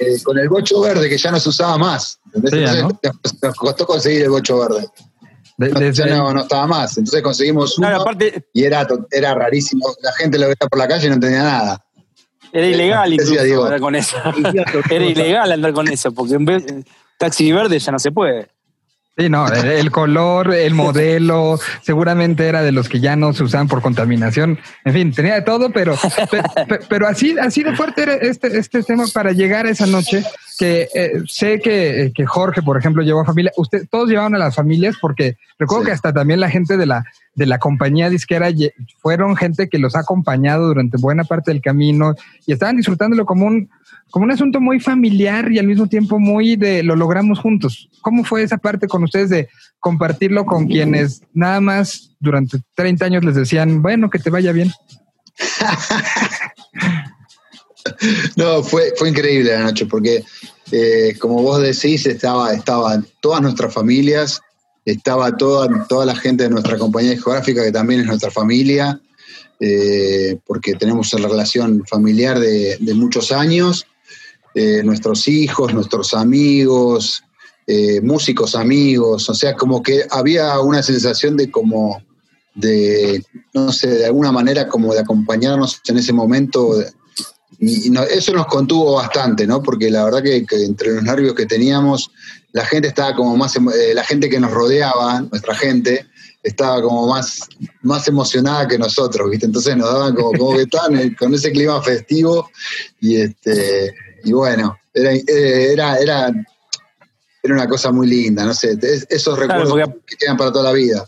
eh, 0.00 0.22
con 0.22 0.38
el 0.38 0.48
bocho 0.48 0.80
verde, 0.80 1.08
que 1.08 1.18
ya 1.18 1.30
no 1.30 1.38
se 1.40 1.48
usaba 1.48 1.76
más. 1.76 2.18
Entonces, 2.34 2.82
nos, 2.82 2.92
nos 3.42 3.54
costó 3.56 3.86
conseguir 3.86 4.22
el 4.22 4.30
bocho 4.30 4.58
verde. 4.60 4.86
De- 5.56 5.68
No, 5.68 5.78
desde- 5.80 6.06
no, 6.10 6.32
no 6.32 6.40
estaba 6.42 6.66
más. 6.66 6.96
Entonces 6.98 7.22
conseguimos 7.22 7.78
uno 7.78 7.86
Claro, 7.88 8.02
aparte, 8.02 8.46
y 8.52 8.64
era, 8.64 8.86
era 9.10 9.34
rarísimo. 9.34 9.86
La 10.02 10.12
gente 10.12 10.38
lo 10.38 10.46
veía 10.46 10.56
por 10.68 10.78
la 10.78 10.88
calle 10.88 11.06
y 11.06 11.08
no 11.10 11.14
entendía 11.14 11.42
nada. 11.44 11.84
era 12.52 12.66
ilegal 12.66 13.12
incluso 13.12 13.64
andar 13.64 13.80
con 13.80 13.94
eso. 13.94 14.16
Era 14.90 15.04
ilegal 15.04 15.52
andar 15.52 15.72
con 15.72 15.86
eso, 15.88 16.12
porque 16.12 16.34
en 16.34 16.44
vez 16.44 16.64
taxi 17.18 17.52
verde 17.52 17.78
ya 17.78 17.92
no 17.92 17.98
se 18.00 18.10
puede. 18.10 18.48
Sí, 19.16 19.28
no, 19.28 19.46
el, 19.46 19.90
color, 19.92 20.52
el 20.52 20.74
modelo, 20.74 21.58
seguramente 21.82 22.48
era 22.48 22.62
de 22.62 22.72
los 22.72 22.88
que 22.88 22.98
ya 22.98 23.14
no 23.14 23.32
se 23.32 23.44
usaban 23.44 23.68
por 23.68 23.80
contaminación. 23.80 24.58
En 24.84 24.92
fin, 24.92 25.12
tenía 25.12 25.34
de 25.34 25.42
todo, 25.42 25.70
pero, 25.70 25.94
pe- 26.30 26.42
pe- 26.66 26.80
pero 26.88 27.06
así, 27.06 27.36
así 27.38 27.62
de 27.62 27.76
fuerte 27.76 28.02
era 28.02 28.14
este, 28.14 28.58
este 28.58 28.82
tema 28.82 29.04
para 29.14 29.30
llegar 29.32 29.66
a 29.66 29.70
esa 29.70 29.86
noche. 29.86 30.24
que 30.58 30.88
eh, 30.94 31.12
sé 31.28 31.60
que, 31.60 32.12
que 32.14 32.26
Jorge, 32.26 32.62
por 32.62 32.76
ejemplo, 32.78 33.02
llevó 33.02 33.20
a 33.20 33.24
familia. 33.24 33.52
Usted, 33.56 33.86
todos 33.90 34.08
llevaban 34.08 34.34
a 34.34 34.38
las 34.38 34.54
familias 34.56 34.96
porque 35.00 35.36
recuerdo 35.58 35.82
Sí. 35.84 35.86
que 35.86 35.92
hasta 35.92 36.12
también 36.12 36.40
la 36.40 36.50
gente 36.50 36.76
de 36.76 36.86
la, 36.86 37.04
de 37.34 37.46
la 37.46 37.58
compañía 37.58 38.10
disquera 38.10 38.48
fueron 39.00 39.36
gente 39.36 39.68
que 39.68 39.78
los 39.78 39.94
ha 39.96 40.00
acompañado 40.00 40.66
durante 40.68 40.96
buena 40.98 41.24
parte 41.24 41.50
del 41.52 41.60
camino 41.62 42.14
y 42.46 42.52
estaban 42.52 42.76
disfrutándolo 42.76 43.26
como 43.26 43.46
un, 43.46 43.68
como 44.10 44.24
un 44.24 44.30
asunto 44.30 44.60
muy 44.60 44.80
familiar 44.80 45.50
y 45.50 45.58
al 45.58 45.66
mismo 45.66 45.86
tiempo 45.86 46.18
muy 46.18 46.56
de 46.56 46.82
lo 46.82 46.96
logramos 46.96 47.38
juntos. 47.38 47.88
¿Cómo 48.00 48.24
fue 48.24 48.42
esa 48.42 48.58
parte 48.58 48.86
con 48.86 49.02
ustedes 49.02 49.30
de 49.30 49.48
compartirlo 49.80 50.46
con 50.46 50.66
quienes 50.66 51.22
nada 51.32 51.60
más 51.60 52.16
durante 52.20 52.58
30 52.74 53.04
años 53.04 53.24
les 53.24 53.34
decían, 53.34 53.82
bueno, 53.82 54.10
que 54.10 54.18
te 54.18 54.30
vaya 54.30 54.52
bien? 54.52 54.70
No, 58.36 58.62
fue, 58.62 58.94
fue 58.96 59.10
increíble 59.10 59.52
la 59.52 59.64
noche, 59.64 59.86
porque 59.86 60.24
eh, 60.72 61.16
como 61.18 61.42
vos 61.42 61.60
decís, 61.60 62.06
estaba, 62.06 62.54
estaban 62.54 63.06
todas 63.20 63.42
nuestras 63.42 63.72
familias, 63.72 64.40
estaba 64.84 65.36
toda, 65.36 65.86
toda 65.86 66.06
la 66.06 66.16
gente 66.16 66.44
de 66.44 66.50
nuestra 66.50 66.78
compañía 66.78 67.12
discográfica, 67.12 67.62
que 67.62 67.72
también 67.72 68.00
es 68.00 68.06
nuestra 68.06 68.30
familia, 68.30 69.00
eh, 69.60 70.38
porque 70.46 70.74
tenemos 70.74 71.12
una 71.14 71.28
relación 71.28 71.84
familiar 71.86 72.38
de, 72.38 72.76
de 72.80 72.94
muchos 72.94 73.32
años, 73.32 73.86
eh, 74.54 74.82
nuestros 74.84 75.26
hijos, 75.28 75.74
nuestros 75.74 76.14
amigos, 76.14 77.24
eh, 77.66 78.00
músicos 78.02 78.54
amigos, 78.54 79.28
o 79.30 79.34
sea, 79.34 79.54
como 79.54 79.82
que 79.82 80.04
había 80.10 80.60
una 80.60 80.82
sensación 80.82 81.36
de 81.36 81.50
como, 81.50 82.02
de, 82.54 83.24
no 83.54 83.72
sé, 83.72 83.88
de 83.88 84.06
alguna 84.06 84.32
manera 84.32 84.68
como 84.68 84.92
de 84.92 85.00
acompañarnos 85.00 85.80
en 85.88 85.98
ese 85.98 86.12
momento. 86.12 86.74
Y, 87.58 87.90
eso 88.10 88.32
nos 88.32 88.46
contuvo 88.46 88.96
bastante, 88.96 89.46
¿no? 89.46 89.62
Porque 89.62 89.90
la 89.90 90.04
verdad 90.04 90.22
que, 90.22 90.44
que 90.44 90.64
entre 90.64 90.92
los 90.92 91.02
nervios 91.02 91.34
que 91.34 91.46
teníamos, 91.46 92.10
la 92.52 92.64
gente 92.66 92.88
estaba 92.88 93.14
como 93.16 93.36
más, 93.36 93.56
eh, 93.56 93.94
la 93.94 94.04
gente 94.04 94.28
que 94.28 94.38
nos 94.38 94.50
rodeaba, 94.50 95.22
nuestra 95.22 95.54
gente, 95.54 96.06
estaba 96.42 96.82
como 96.82 97.08
más, 97.08 97.48
más 97.80 98.06
emocionada 98.06 98.68
que 98.68 98.78
nosotros, 98.78 99.30
¿viste? 99.30 99.46
Entonces 99.46 99.76
nos 99.76 99.90
daban 99.90 100.14
como, 100.14 100.32
como 100.32 100.56
que 100.56 100.62
estaban 100.62 100.98
eh, 100.98 101.16
con 101.18 101.32
ese 101.32 101.50
clima 101.50 101.80
festivo 101.82 102.50
y 103.00 103.16
este 103.16 103.94
y 104.24 104.32
bueno, 104.32 104.78
era, 104.92 105.12
eh, 105.12 105.72
era, 105.72 105.96
era, 105.96 106.28
era 107.42 107.54
una 107.54 107.68
cosa 107.68 107.92
muy 107.92 108.06
linda, 108.06 108.44
no 108.44 108.54
sé, 108.54 108.76
es- 108.82 109.06
esos 109.10 109.38
recuerdos 109.38 109.74
que 110.06 110.16
quedan 110.16 110.36
para 110.36 110.50
toda 110.52 110.64
la 110.64 110.72
vida. 110.72 111.04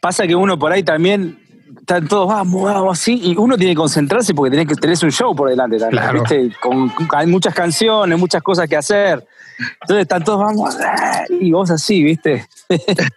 Pasa 0.00 0.26
que 0.26 0.34
uno 0.34 0.58
por 0.58 0.72
ahí 0.72 0.82
también 0.82 1.38
están 1.78 2.06
todos, 2.08 2.28
vamos, 2.28 2.62
vamos, 2.64 2.98
así, 2.98 3.20
y 3.22 3.36
uno 3.36 3.56
tiene 3.56 3.72
que 3.72 3.76
concentrarse 3.78 4.34
porque 4.34 4.50
tenés 4.50 4.68
que 4.68 4.74
tenés 4.76 5.02
un 5.02 5.10
show 5.12 5.34
por 5.34 5.48
delante 5.50 5.78
también, 5.78 6.02
Claro. 6.02 6.20
¿viste? 6.20 6.56
Con, 6.60 6.90
hay 7.14 7.26
muchas 7.26 7.54
canciones, 7.54 8.18
muchas 8.18 8.42
cosas 8.42 8.68
que 8.68 8.76
hacer. 8.76 9.26
Entonces 9.82 10.02
están 10.02 10.24
todos, 10.24 10.40
vamos, 10.40 10.76
ah, 10.84 11.24
y 11.28 11.52
vos 11.52 11.70
así, 11.70 12.02
¿viste? 12.02 12.46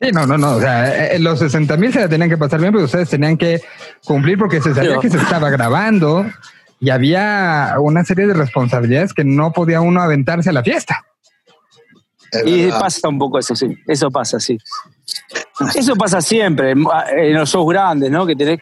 Sí, 0.00 0.10
no, 0.12 0.26
no, 0.26 0.36
no. 0.36 0.56
O 0.56 0.60
sea, 0.60 1.12
eh, 1.12 1.18
los 1.18 1.38
60 1.38 1.76
mil 1.76 1.92
se 1.92 2.00
la 2.00 2.08
tenían 2.08 2.28
que 2.28 2.36
pasar 2.36 2.60
bien, 2.60 2.72
pero 2.72 2.84
ustedes 2.84 3.08
tenían 3.08 3.38
que 3.38 3.62
cumplir 4.04 4.36
porque 4.36 4.60
se 4.60 4.74
sabía 4.74 4.98
que 4.98 5.08
se 5.08 5.16
estaba 5.16 5.48
grabando 5.50 6.26
y 6.84 6.90
había 6.90 7.76
una 7.80 8.04
serie 8.04 8.26
de 8.26 8.34
responsabilidades 8.34 9.14
que 9.14 9.24
no 9.24 9.52
podía 9.52 9.80
uno 9.80 10.02
aventarse 10.02 10.50
a 10.50 10.52
la 10.52 10.62
fiesta. 10.62 11.02
es 12.30 12.42
Y 12.44 12.68
pasa 12.68 13.08
un 13.08 13.18
poco 13.18 13.38
eso, 13.38 13.56
sí. 13.56 13.74
Eso 13.86 14.10
pasa, 14.10 14.38
sí. 14.38 14.58
Eso 15.74 15.96
pasa 15.96 16.20
siempre 16.20 16.72
en 16.72 16.84
en 17.16 17.34
los 17.34 17.48
shows 17.48 17.68
grandes, 17.70 18.10
¿no? 18.10 18.26
Que 18.26 18.36
tenés. 18.36 18.60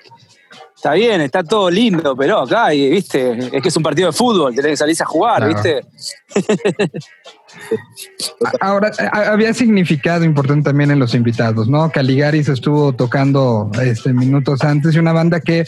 Está 0.76 0.92
bien, 0.92 1.20
está 1.20 1.42
todo 1.42 1.68
lindo, 1.68 2.16
pero 2.16 2.40
acá, 2.40 2.72
y, 2.72 2.90
¿viste? 2.90 3.56
Es 3.56 3.62
que 3.62 3.68
es 3.68 3.76
un 3.76 3.82
partido 3.82 4.08
de 4.08 4.12
fútbol, 4.12 4.54
tenés 4.54 4.72
que 4.72 4.76
salirse 4.76 5.02
a 5.02 5.06
jugar, 5.06 5.38
Claro. 5.38 5.54
¿viste? 5.54 5.80
Ahora, 8.60 8.90
a- 9.12 9.32
había 9.32 9.52
significado 9.54 10.24
importante 10.24 10.64
también 10.70 10.90
en 10.90 10.98
los 10.98 11.14
invitados, 11.14 11.68
¿no? 11.68 11.90
Caligaris 11.90 12.48
estuvo 12.48 12.92
tocando 12.92 13.70
este, 13.82 14.12
minutos 14.12 14.62
antes 14.62 14.94
y 14.94 14.98
una 14.98 15.12
banda 15.12 15.40
que 15.40 15.64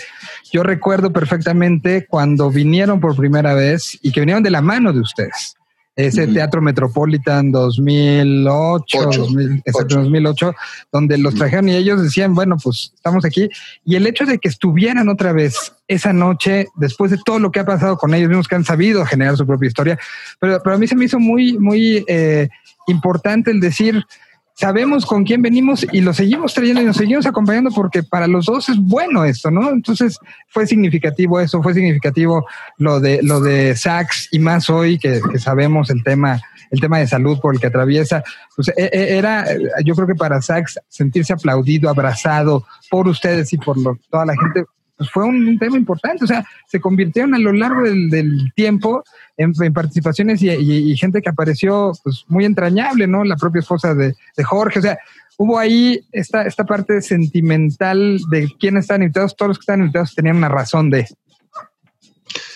yo 0.53 0.63
recuerdo 0.63 1.13
perfectamente 1.13 2.07
cuando 2.07 2.51
vinieron 2.51 3.01
por 3.01 3.17
primera 3.17 3.55
vez 3.55 3.99
y 4.03 4.13
que 4.13 4.21
vinieron 4.21 4.43
de 4.43 4.51
la 4.51 4.61
mano 4.61 4.93
de 4.93 5.01
ustedes. 5.01 5.57
Ese. 5.97 6.27
Teatro 6.27 6.61
Metropolitan 6.61 7.53
2008, 7.53 8.99
Ocho. 8.99 9.21
2000, 9.21 9.63
exacto, 9.65 9.95
Ocho. 9.95 10.01
2008, 10.01 10.55
donde 10.91 11.19
los 11.19 11.35
trajeron 11.35 11.69
y 11.69 11.77
ellos 11.77 12.03
decían, 12.03 12.35
bueno, 12.35 12.57
pues 12.63 12.93
estamos 12.95 13.25
aquí. 13.25 13.49
Y 13.85 13.95
el 13.95 14.07
hecho 14.07 14.27
de 14.27 14.39
que 14.39 14.49
estuvieran 14.49 15.09
otra 15.09 15.33
vez 15.33 15.73
esa 15.87 16.13
noche, 16.13 16.67
después 16.75 17.13
de 17.13 17.19
todo 17.25 17.39
lo 17.39 17.53
que 17.53 17.61
ha 17.61 17.65
pasado 17.65 17.97
con 17.97 18.13
ellos 18.13 18.29
mismos, 18.29 18.49
que 18.49 18.57
han 18.57 18.65
sabido 18.65 19.05
generar 19.07 19.37
su 19.37 19.47
propia 19.47 19.69
historia, 19.69 19.99
pero, 20.41 20.61
pero 20.65 20.75
a 20.75 20.79
mí 20.79 20.89
se 20.89 20.97
me 20.97 21.05
hizo 21.05 21.21
muy, 21.21 21.57
muy 21.59 22.05
eh, 22.09 22.49
importante 22.89 23.53
el 23.53 23.61
decir, 23.61 24.05
sabemos 24.55 25.05
con 25.05 25.25
quién 25.25 25.43
venimos 25.43 25.87
y 25.93 26.01
lo 26.01 26.13
seguimos 26.15 26.55
trayendo 26.55 26.81
y 26.81 26.85
nos 26.85 26.97
seguimos 26.97 27.27
acompañando 27.27 27.71
porque 27.71 28.03
para 28.03 28.27
los 28.27 28.47
dos 28.47 28.69
es 28.69 28.79
bueno 28.79 29.25
esto, 29.25 29.51
¿no? 29.51 29.71
Entonces 29.71 30.19
fue 30.49 30.67
significativo 30.67 31.41
eso, 31.41 31.63
fue 31.63 31.75
significativo 31.75 32.47
lo 32.79 33.01
de 33.01 33.21
lo 33.23 33.41
de 33.41 33.75
Sax 33.77 34.29
y 34.33 34.39
más 34.39 34.71
hoy 34.71 34.99
que, 34.99 35.21
sabemos 35.39 35.91
el 35.91 36.03
tema 36.03 36.41
el 36.71 36.81
tema 36.81 36.99
de 36.99 37.07
salud 37.07 37.39
por 37.41 37.55
el 37.55 37.61
que 37.61 37.69
atraviesa, 37.69 38.25
pues 38.57 38.69
e- 38.69 38.91
e- 38.93 39.17
era, 39.17 39.45
yo 39.85 39.95
creo 39.95 40.09
que 40.09 40.15
para 40.17 40.41
Sax 40.43 40.81
sentirse 40.89 41.33
aplaudido, 41.33 41.89
abrazado 41.89 42.65
por 42.91 43.07
ustedes 43.07 43.53
y 43.53 43.59
por 43.59 43.77
lo- 43.79 43.97
toda 44.11 44.25
la 44.27 44.35
gente, 44.35 44.65
pues 44.97 45.11
fue 45.11 45.25
un, 45.25 45.59
tema 45.59 45.77
importante, 45.77 46.25
o 46.25 46.27
sea, 46.27 46.45
se 46.69 46.81
convirtieron 46.81 47.35
a 47.35 47.39
lo 47.39 47.53
largo 47.53 47.83
del, 47.83 48.53
tiempo 48.55 49.03
en, 49.37 49.53
participaciones 49.73 50.43
y, 50.43 50.51
y- 50.51 50.97
gente 50.97 51.21
que 51.21 51.29
apareció 51.31 51.93
pues 52.03 52.25
muy 52.29 52.45
entrañable, 52.45 53.07
¿no? 53.07 53.25
La 53.25 53.37
propia 53.37 53.61
esposa 53.61 53.95
de, 53.95 54.15
de 54.37 54.45
Jorge, 54.45 54.79
o 54.79 54.83
sea, 54.83 54.99
hubo 55.37 55.59
ahí 55.59 56.01
esta, 56.13 56.43
esta 56.43 56.65
parte 56.65 57.03
sentimental 57.03 58.21
de 58.31 58.49
quiénes 58.59 58.85
están 58.85 59.03
invitados, 59.03 59.37
todos 59.37 59.49
los 59.49 59.59
que 59.59 59.63
están 59.63 59.81
invitados 59.81 60.15
tenían 60.15 60.37
una 60.37 60.49
razón 60.49 60.91
de. 60.91 61.07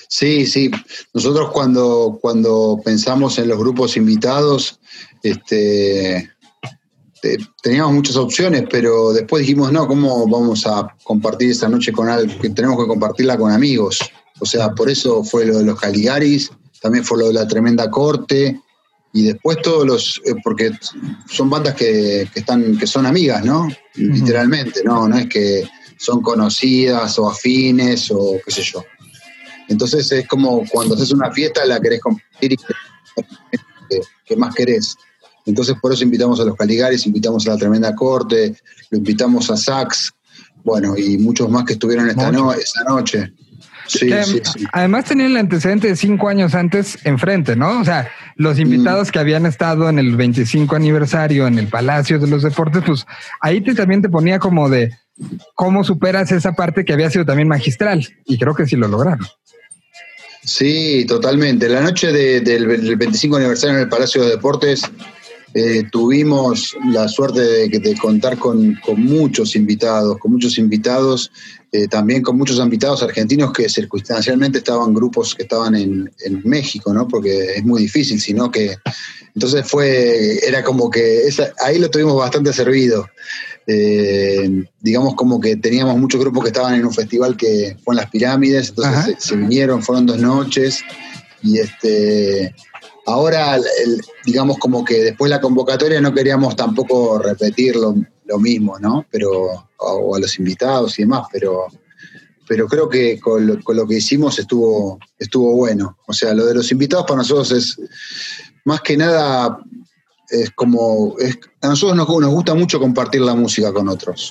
Sí, 0.08 0.46
sí. 0.46 0.70
Nosotros 1.12 1.50
cuando, 1.52 2.18
cuando 2.20 2.80
pensamos 2.82 3.38
en 3.38 3.48
los 3.48 3.58
grupos 3.58 3.96
invitados, 3.96 4.80
este, 5.22 6.30
te- 6.37 6.37
teníamos 7.62 7.92
muchas 7.92 8.16
opciones, 8.16 8.64
pero 8.70 9.12
después 9.12 9.40
dijimos, 9.40 9.72
no, 9.72 9.86
¿cómo 9.86 10.26
vamos 10.28 10.66
a 10.66 10.94
compartir 11.04 11.50
esa 11.50 11.68
noche 11.68 11.92
con 11.92 12.08
alguien? 12.08 12.38
Que 12.38 12.50
tenemos 12.50 12.78
que 12.78 12.86
compartirla 12.86 13.36
con 13.36 13.52
amigos. 13.52 14.00
O 14.40 14.46
sea, 14.46 14.70
por 14.70 14.88
eso 14.88 15.24
fue 15.24 15.46
lo 15.46 15.58
de 15.58 15.64
los 15.64 15.80
Caligaris, 15.80 16.50
también 16.80 17.04
fue 17.04 17.18
lo 17.18 17.28
de 17.28 17.34
la 17.34 17.48
Tremenda 17.48 17.90
Corte, 17.90 18.60
y 19.12 19.24
después 19.24 19.60
todos 19.62 19.86
los, 19.86 20.20
eh, 20.26 20.34
porque 20.44 20.70
son 21.28 21.48
bandas 21.48 21.74
que, 21.74 22.28
que 22.32 22.40
están, 22.40 22.78
que 22.78 22.86
son 22.86 23.06
amigas, 23.06 23.44
¿no? 23.44 23.68
Literalmente, 23.94 24.82
¿no? 24.84 25.08
No 25.08 25.16
es 25.16 25.26
que 25.26 25.64
son 25.98 26.22
conocidas 26.22 27.18
o 27.18 27.28
afines 27.28 28.10
o 28.10 28.36
qué 28.44 28.50
sé 28.50 28.62
yo. 28.62 28.84
Entonces 29.68 30.10
es 30.12 30.26
como 30.28 30.64
cuando 30.70 30.94
haces 30.94 31.10
una 31.10 31.30
fiesta 31.32 31.64
la 31.64 31.80
querés 31.80 32.00
compartir 32.00 32.52
y 32.52 32.56
que, 32.56 34.00
que 34.24 34.36
más 34.36 34.54
querés. 34.54 34.96
Entonces 35.48 35.74
por 35.82 35.92
eso 35.92 36.04
invitamos 36.04 36.38
a 36.40 36.44
los 36.44 36.54
Caligaris, 36.56 37.06
invitamos 37.06 37.46
a 37.46 37.50
la 37.50 37.56
Tremenda 37.56 37.94
Corte, 37.94 38.54
lo 38.90 38.98
invitamos 38.98 39.50
a 39.50 39.56
Sax, 39.56 40.12
bueno, 40.62 40.96
y 40.96 41.18
muchos 41.18 41.48
más 41.50 41.64
que 41.64 41.72
estuvieron 41.72 42.08
esta 42.08 42.30
no- 42.30 42.52
esa 42.52 42.84
noche. 42.84 43.32
Sí, 43.86 44.06
Que, 44.06 44.22
sí, 44.22 44.40
sí. 44.44 44.64
Además 44.72 45.06
tenían 45.06 45.30
el 45.30 45.36
antecedente 45.38 45.88
de 45.88 45.96
cinco 45.96 46.28
años 46.28 46.54
antes 46.54 46.98
enfrente, 47.04 47.56
¿no? 47.56 47.80
O 47.80 47.84
sea, 47.86 48.10
los 48.36 48.58
invitados 48.58 49.10
que 49.10 49.18
habían 49.18 49.46
estado 49.46 49.88
en 49.88 49.98
el 49.98 50.14
25 50.14 50.76
aniversario 50.76 51.46
en 51.46 51.58
el 51.58 51.68
Palacio 51.68 52.18
de 52.18 52.26
los 52.26 52.42
Deportes, 52.42 52.82
pues 52.86 53.06
ahí 53.40 53.62
te, 53.62 53.74
también 53.74 54.02
te 54.02 54.10
ponía 54.10 54.38
como 54.38 54.68
de 54.68 54.92
cómo 55.54 55.84
superas 55.84 56.30
esa 56.32 56.52
parte 56.52 56.84
que 56.84 56.92
había 56.92 57.08
sido 57.08 57.24
también 57.24 57.48
magistral. 57.48 58.06
Y 58.26 58.36
creo 58.36 58.54
que 58.54 58.66
sí 58.66 58.76
lo 58.76 58.88
lograron. 58.88 59.26
Sí, 60.44 61.04
totalmente. 61.06 61.68
La 61.68 61.80
noche 61.80 62.12
de- 62.12 62.40
del, 62.40 62.68
del 62.68 62.96
25 62.96 63.36
aniversario 63.36 63.76
en 63.76 63.82
el 63.82 63.88
Palacio 63.88 64.22
de 64.22 64.30
Deportes 64.30 64.82
eh, 65.54 65.84
tuvimos 65.90 66.76
la 66.92 67.08
suerte 67.08 67.40
de, 67.40 67.68
de 67.68 67.96
contar 67.96 68.38
con, 68.38 68.74
con 68.84 69.02
muchos 69.02 69.56
invitados, 69.56 70.18
con 70.18 70.32
muchos 70.32 70.58
invitados, 70.58 71.30
eh, 71.72 71.88
también 71.88 72.22
con 72.22 72.36
muchos 72.36 72.58
invitados 72.58 73.02
argentinos 73.02 73.52
que 73.52 73.68
circunstancialmente 73.68 74.58
estaban 74.58 74.94
grupos 74.94 75.34
que 75.34 75.42
estaban 75.44 75.74
en, 75.74 76.10
en 76.24 76.42
México, 76.44 76.92
¿no? 76.92 77.08
Porque 77.08 77.54
es 77.56 77.64
muy 77.64 77.82
difícil, 77.82 78.20
sino 78.20 78.50
que 78.50 78.76
entonces 79.34 79.66
fue, 79.66 80.38
era 80.46 80.62
como 80.64 80.90
que 80.90 81.22
esa- 81.26 81.52
ahí 81.64 81.78
lo 81.78 81.90
tuvimos 81.90 82.16
bastante 82.16 82.52
servido. 82.52 83.06
Eh, 83.66 84.64
digamos 84.80 85.14
como 85.14 85.38
que 85.40 85.56
teníamos 85.56 85.96
muchos 85.98 86.20
grupos 86.20 86.42
que 86.44 86.48
estaban 86.48 86.74
en 86.74 86.86
un 86.86 86.92
festival 86.94 87.36
que 87.36 87.76
fue 87.84 87.92
en 87.94 87.96
las 87.98 88.10
pirámides, 88.10 88.70
entonces 88.70 89.16
se 89.18 89.36
vinieron, 89.36 89.82
fueron 89.82 90.06
dos 90.06 90.18
noches 90.18 90.80
y 91.42 91.58
este 91.58 92.54
ahora 93.08 93.56
el- 93.56 94.00
digamos 94.24 94.58
como 94.58 94.84
que 94.84 95.02
después 95.02 95.30
la 95.30 95.40
convocatoria 95.40 96.00
no 96.00 96.12
queríamos 96.14 96.54
tampoco 96.56 97.18
repetir 97.18 97.76
lo, 97.76 97.94
lo 98.26 98.38
mismo, 98.38 98.78
¿no? 98.78 99.04
Pero 99.10 99.66
o 99.78 100.14
a 100.16 100.18
los 100.20 100.38
invitados 100.38 100.98
y 100.98 101.02
demás, 101.02 101.26
pero 101.32 101.66
pero 102.46 102.66
creo 102.66 102.88
que 102.88 103.20
con 103.20 103.46
lo, 103.46 103.62
con 103.62 103.76
lo 103.76 103.86
que 103.86 103.96
hicimos 103.98 104.38
estuvo, 104.38 104.98
estuvo 105.18 105.54
bueno. 105.54 105.98
O 106.06 106.14
sea, 106.14 106.32
lo 106.32 106.46
de 106.46 106.54
los 106.54 106.72
invitados 106.72 107.04
para 107.06 107.18
nosotros 107.18 107.52
es 107.52 107.76
más 108.64 108.80
que 108.80 108.96
nada, 108.96 109.58
es 110.30 110.50
como, 110.52 111.14
es- 111.18 111.38
a 111.60 111.68
nosotros 111.68 111.94
nos, 111.94 112.08
nos 112.08 112.30
gusta 112.30 112.54
mucho 112.54 112.80
compartir 112.80 113.20
la 113.20 113.34
música 113.34 113.70
con 113.70 113.86
otros. 113.88 114.30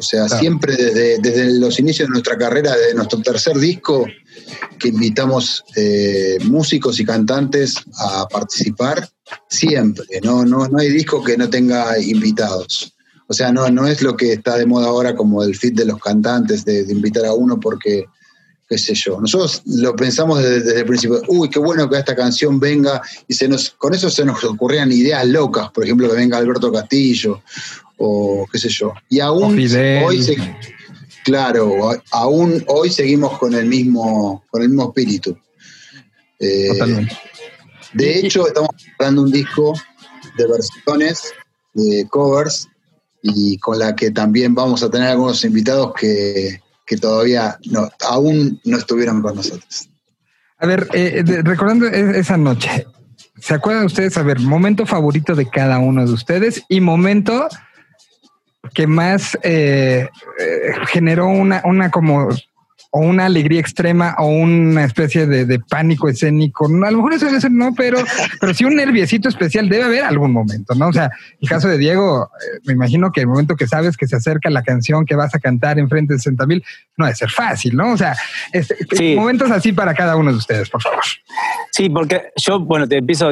O 0.00 0.02
sea, 0.02 0.24
Claro. 0.24 0.40
siempre 0.40 0.76
desde, 0.76 1.18
desde 1.18 1.60
los 1.60 1.78
inicios 1.78 2.08
de 2.08 2.12
nuestra 2.12 2.38
carrera, 2.38 2.74
desde 2.74 2.94
nuestro 2.94 3.20
tercer 3.20 3.58
disco, 3.58 4.06
que 4.78 4.88
invitamos 4.88 5.62
eh, 5.76 6.38
músicos 6.44 6.98
y 7.00 7.04
cantantes 7.04 7.74
a 7.98 8.26
participar, 8.26 9.06
siempre. 9.48 10.06
No, 10.24 10.44
no, 10.46 10.66
no 10.68 10.78
hay 10.78 10.88
disco 10.90 11.22
que 11.22 11.36
no 11.36 11.50
tenga 11.50 11.98
invitados. 12.00 12.94
O 13.26 13.34
sea, 13.34 13.52
no, 13.52 13.68
no 13.68 13.86
es 13.86 14.00
lo 14.00 14.16
que 14.16 14.32
está 14.32 14.56
de 14.56 14.64
moda 14.66 14.88
ahora 14.88 15.14
como 15.14 15.44
el 15.44 15.54
fit 15.54 15.74
de 15.74 15.84
los 15.84 16.00
cantantes, 16.00 16.64
de, 16.64 16.84
de 16.84 16.92
invitar 16.92 17.26
a 17.26 17.34
uno 17.34 17.60
porque, 17.60 18.06
qué 18.68 18.78
sé 18.78 18.94
yo. 18.94 19.20
Nosotros 19.20 19.62
lo 19.66 19.94
pensamos 19.94 20.42
desde, 20.42 20.60
desde 20.62 20.80
el 20.80 20.86
principio, 20.86 21.20
uy, 21.28 21.50
qué 21.50 21.58
bueno 21.58 21.88
que 21.90 21.98
esta 21.98 22.16
canción 22.16 22.58
venga, 22.58 23.02
y 23.28 23.34
se 23.34 23.46
nos, 23.48 23.70
con 23.70 23.94
eso 23.94 24.08
se 24.08 24.24
nos 24.24 24.42
ocurrían 24.44 24.90
ideas 24.90 25.26
locas, 25.28 25.70
por 25.70 25.84
ejemplo, 25.84 26.08
que 26.08 26.16
venga 26.16 26.38
Alberto 26.38 26.72
Castillo, 26.72 27.42
o 28.02 28.46
qué 28.50 28.58
sé 28.58 28.68
yo. 28.70 28.94
Y 29.10 29.20
aún 29.20 29.54
hoy 30.04 30.22
se, 30.22 30.36
claro, 31.22 31.92
aún 32.10 32.64
hoy 32.66 32.88
seguimos 32.90 33.38
con 33.38 33.54
el 33.54 33.66
mismo, 33.66 34.42
con 34.50 34.62
el 34.62 34.68
mismo 34.70 34.88
espíritu. 34.88 35.36
Eh, 36.38 36.68
Totalmente. 36.72 37.16
de 37.92 38.18
hecho, 38.20 38.46
estamos 38.48 38.70
preparando 38.82 39.22
un 39.22 39.30
disco 39.30 39.74
de 40.38 40.46
versiones, 40.46 41.34
de 41.74 42.06
covers, 42.08 42.66
y 43.22 43.58
con 43.58 43.78
la 43.78 43.94
que 43.94 44.10
también 44.10 44.54
vamos 44.54 44.82
a 44.82 44.90
tener 44.90 45.08
algunos 45.08 45.44
invitados 45.44 45.92
que, 45.92 46.58
que 46.86 46.96
todavía 46.96 47.58
no, 47.66 47.90
aún 48.08 48.58
no 48.64 48.78
estuvieron 48.78 49.20
con 49.20 49.34
nosotros. 49.36 49.90
A 50.56 50.66
ver, 50.66 50.88
eh, 50.94 51.22
de- 51.22 51.42
recordando 51.42 51.86
e- 51.86 52.18
esa 52.18 52.38
noche, 52.38 52.86
¿se 53.38 53.52
acuerdan 53.52 53.84
ustedes? 53.84 54.16
A 54.16 54.22
ver, 54.22 54.40
momento 54.40 54.86
favorito 54.86 55.34
de 55.34 55.50
cada 55.50 55.78
uno 55.78 56.06
de 56.06 56.12
ustedes 56.14 56.62
y 56.70 56.80
momento 56.80 57.46
que 58.74 58.86
más 58.86 59.38
eh, 59.42 60.08
eh, 60.38 60.72
generó 60.88 61.26
una, 61.28 61.62
una 61.64 61.90
como 61.90 62.28
o 62.92 63.00
una 63.00 63.26
alegría 63.26 63.60
extrema 63.60 64.16
o 64.18 64.26
una 64.26 64.84
especie 64.84 65.26
de, 65.26 65.44
de 65.46 65.60
pánico 65.60 66.08
escénico. 66.08 66.68
No, 66.68 66.86
a 66.86 66.90
lo 66.90 66.96
mejor 66.98 67.14
eso 67.14 67.26
debe 67.26 67.40
ser 67.40 67.52
no, 67.52 67.72
pero, 67.74 67.98
pero 68.40 68.52
sí 68.52 68.64
un 68.64 68.74
nerviosito 68.74 69.28
especial 69.28 69.68
debe 69.68 69.84
haber 69.84 70.02
algún 70.04 70.32
momento, 70.32 70.74
¿no? 70.74 70.88
O 70.88 70.92
sea, 70.92 71.10
el 71.40 71.48
caso 71.48 71.68
de 71.68 71.78
Diego, 71.78 72.24
eh, 72.40 72.60
me 72.64 72.72
imagino 72.72 73.12
que 73.12 73.20
el 73.20 73.28
momento 73.28 73.54
que 73.54 73.68
sabes 73.68 73.96
que 73.96 74.08
se 74.08 74.16
acerca 74.16 74.50
la 74.50 74.62
canción 74.64 75.06
que 75.06 75.14
vas 75.14 75.34
a 75.34 75.38
cantar 75.38 75.78
enfrente 75.78 76.14
de 76.14 76.18
60 76.18 76.46
mil, 76.46 76.64
no 76.96 77.04
debe 77.06 77.14
ser 77.16 77.30
fácil, 77.30 77.76
¿no? 77.76 77.92
O 77.92 77.96
sea, 77.96 78.16
este, 78.52 78.76
Sí. 78.92 79.14
momentos 79.14 79.50
así 79.52 79.72
para 79.72 79.94
cada 79.94 80.16
uno 80.16 80.32
de 80.32 80.38
ustedes, 80.38 80.68
por 80.68 80.82
favor. 80.82 81.04
Sí, 81.70 81.88
porque 81.88 82.30
yo, 82.36 82.58
bueno, 82.58 82.88
te 82.88 82.96
empiezo. 82.98 83.30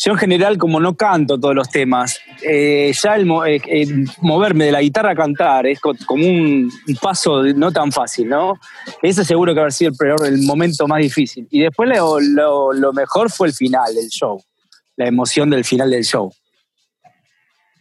Yo 0.00 0.12
en 0.12 0.18
general, 0.18 0.58
como 0.58 0.78
no 0.78 0.94
canto 0.96 1.40
todos 1.40 1.56
los 1.56 1.70
temas, 1.70 2.20
eh, 2.48 2.92
ya 3.02 3.16
el, 3.16 3.26
mo- 3.26 3.44
eh, 3.44 3.60
eh, 3.66 3.86
moverme 4.20 4.66
de 4.66 4.72
la 4.72 4.80
guitarra 4.80 5.10
a 5.10 5.14
cantar 5.16 5.66
es 5.66 5.80
co- 5.80 5.94
como 6.06 6.24
un, 6.24 6.70
paso 7.02 7.42
no 7.42 7.72
tan 7.72 7.90
fácil, 7.90 8.28
¿no? 8.28 8.54
Ese 9.02 9.24
seguro 9.24 9.54
que 9.54 9.60
haber 9.60 9.72
sido 9.72 9.90
el, 9.90 9.96
peor, 9.96 10.26
el 10.26 10.42
momento 10.42 10.86
más 10.86 11.00
difícil. 11.00 11.46
Y 11.50 11.60
después 11.60 11.88
lo, 11.88 12.20
lo- 12.20 12.72
lo 12.72 12.92
mejor 12.92 13.30
fue 13.30 13.48
el 13.48 13.54
final 13.54 13.94
del 13.94 14.08
show, 14.08 14.42
la 14.96 15.06
emoción 15.06 15.50
del 15.50 15.64
final 15.64 15.90
del 15.90 16.04
show. 16.04 16.32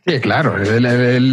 Sí, 0.05 0.19
claro, 0.21 0.57
el, 0.57 0.85
el- 0.85 0.87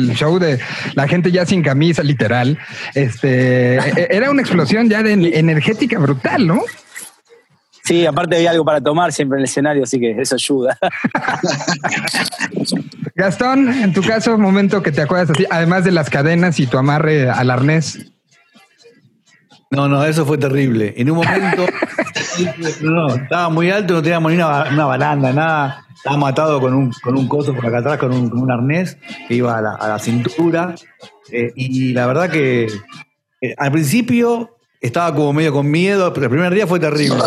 el 0.08 0.14
show 0.14 0.38
de 0.38 0.58
la 0.94 1.06
gente 1.06 1.30
ya 1.30 1.46
sin 1.46 1.62
camisa, 1.62 2.02
literal, 2.02 2.58
este, 2.94 3.76
e- 3.76 4.08
era 4.10 4.30
una 4.30 4.42
explosión 4.42 4.88
ya 4.88 5.02
de 5.02 5.12
energética 5.12 5.98
brutal, 5.98 6.46
¿no? 6.46 6.60
Sí, 7.84 8.06
aparte 8.06 8.36
había 8.36 8.50
algo 8.50 8.64
para 8.64 8.80
tomar 8.80 9.12
siempre 9.12 9.36
en 9.36 9.40
el 9.40 9.44
escenario, 9.44 9.82
así 9.82 10.00
que 10.00 10.12
eso 10.18 10.36
ayuda. 10.36 10.78
Gastón, 13.14 13.68
en 13.68 13.92
tu 13.92 14.02
caso, 14.02 14.36
momento 14.38 14.82
que 14.82 14.90
te 14.90 15.02
acuerdas 15.02 15.30
así, 15.30 15.44
además 15.50 15.84
de 15.84 15.92
las 15.92 16.10
cadenas 16.10 16.58
y 16.60 16.66
tu 16.66 16.78
amarre 16.78 17.28
al 17.30 17.50
arnés. 17.50 17.98
No, 19.74 19.88
no, 19.88 20.04
eso 20.04 20.24
fue 20.24 20.38
terrible. 20.38 20.94
En 20.96 21.10
un 21.10 21.16
momento, 21.16 21.66
no, 22.80 22.90
no, 23.08 23.14
estaba 23.14 23.48
muy 23.48 23.70
alto, 23.70 23.94
no 23.94 24.02
teníamos 24.02 24.32
ni 24.32 24.36
una, 24.38 24.68
una 24.70 24.84
baranda, 24.84 25.32
nada. 25.32 25.86
Estaba 25.94 26.16
matado 26.16 26.60
con 26.60 26.74
un, 26.74 26.92
con 27.02 27.16
un 27.16 27.26
coso 27.26 27.54
por 27.54 27.66
acá 27.66 27.78
atrás, 27.78 27.98
con 27.98 28.12
un, 28.12 28.28
con 28.28 28.40
un 28.40 28.50
arnés 28.50 28.98
que 29.26 29.34
iba 29.34 29.56
a 29.56 29.62
la, 29.62 29.74
a 29.74 29.88
la 29.88 29.98
cintura. 29.98 30.74
Eh, 31.32 31.52
y 31.56 31.92
la 31.92 32.06
verdad 32.06 32.30
que 32.30 32.68
eh, 33.40 33.54
al 33.56 33.72
principio 33.72 34.58
estaba 34.80 35.14
como 35.14 35.32
medio 35.32 35.52
con 35.52 35.70
miedo, 35.70 36.12
pero 36.12 36.26
el 36.26 36.30
primer 36.30 36.54
día 36.54 36.66
fue 36.66 36.78
terrible. 36.78 37.22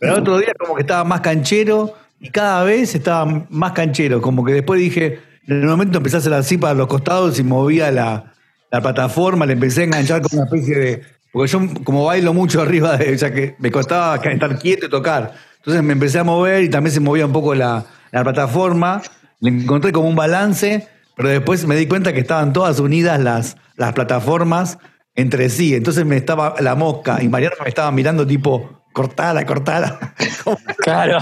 Pero 0.00 0.14
el 0.14 0.20
otro 0.20 0.38
día 0.38 0.52
como 0.58 0.74
que 0.74 0.82
estaba 0.82 1.04
más 1.04 1.20
canchero 1.20 1.92
y 2.18 2.30
cada 2.30 2.64
vez 2.64 2.94
estaba 2.94 3.46
más 3.50 3.72
canchero. 3.72 4.22
Como 4.22 4.44
que 4.44 4.52
después 4.52 4.80
dije, 4.80 5.20
en 5.46 5.60
el 5.62 5.66
momento 5.66 5.98
empecé 5.98 6.16
a 6.16 6.18
hacer 6.20 6.32
así 6.32 6.56
para 6.56 6.74
los 6.74 6.86
costados 6.86 7.38
y 7.38 7.42
movía 7.42 7.90
la, 7.90 8.32
la 8.70 8.80
plataforma, 8.80 9.46
le 9.46 9.54
empecé 9.54 9.82
a 9.82 9.84
enganchar 9.84 10.22
con 10.22 10.38
una 10.38 10.44
especie 10.44 10.76
de... 10.76 11.02
Porque 11.32 11.50
yo 11.50 11.60
como 11.84 12.06
bailo 12.06 12.32
mucho 12.32 12.62
arriba, 12.62 12.96
de, 12.96 13.14
o 13.14 13.18
sea 13.18 13.32
que 13.32 13.54
me 13.58 13.70
costaba 13.70 14.16
estar 14.16 14.58
quieto 14.58 14.86
y 14.86 14.88
tocar. 14.88 15.34
Entonces 15.58 15.82
me 15.82 15.92
empecé 15.92 16.18
a 16.18 16.24
mover 16.24 16.62
y 16.64 16.70
también 16.70 16.92
se 16.92 17.00
movía 17.00 17.26
un 17.26 17.32
poco 17.32 17.54
la, 17.54 17.84
la 18.10 18.24
plataforma. 18.24 19.02
Le 19.40 19.50
encontré 19.50 19.92
como 19.92 20.08
un 20.08 20.16
balance, 20.16 20.88
pero 21.16 21.28
después 21.28 21.66
me 21.66 21.76
di 21.76 21.86
cuenta 21.86 22.12
que 22.12 22.20
estaban 22.20 22.52
todas 22.52 22.80
unidas 22.80 23.20
las, 23.20 23.56
las 23.76 23.92
plataformas 23.92 24.78
entre 25.14 25.50
sí. 25.50 25.74
Entonces 25.74 26.06
me 26.06 26.16
estaba 26.16 26.54
la 26.60 26.74
mosca 26.74 27.22
y 27.22 27.28
Mariano 27.28 27.56
me 27.62 27.68
estaba 27.68 27.90
mirando 27.90 28.26
tipo, 28.26 28.84
cortala, 28.92 29.44
cortala. 29.44 30.14
Claro. 30.78 31.18